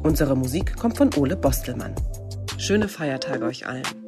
[0.03, 1.95] Unsere Musik kommt von Ole Bostelmann.
[2.59, 4.00] Schöne Feiertage euch allen.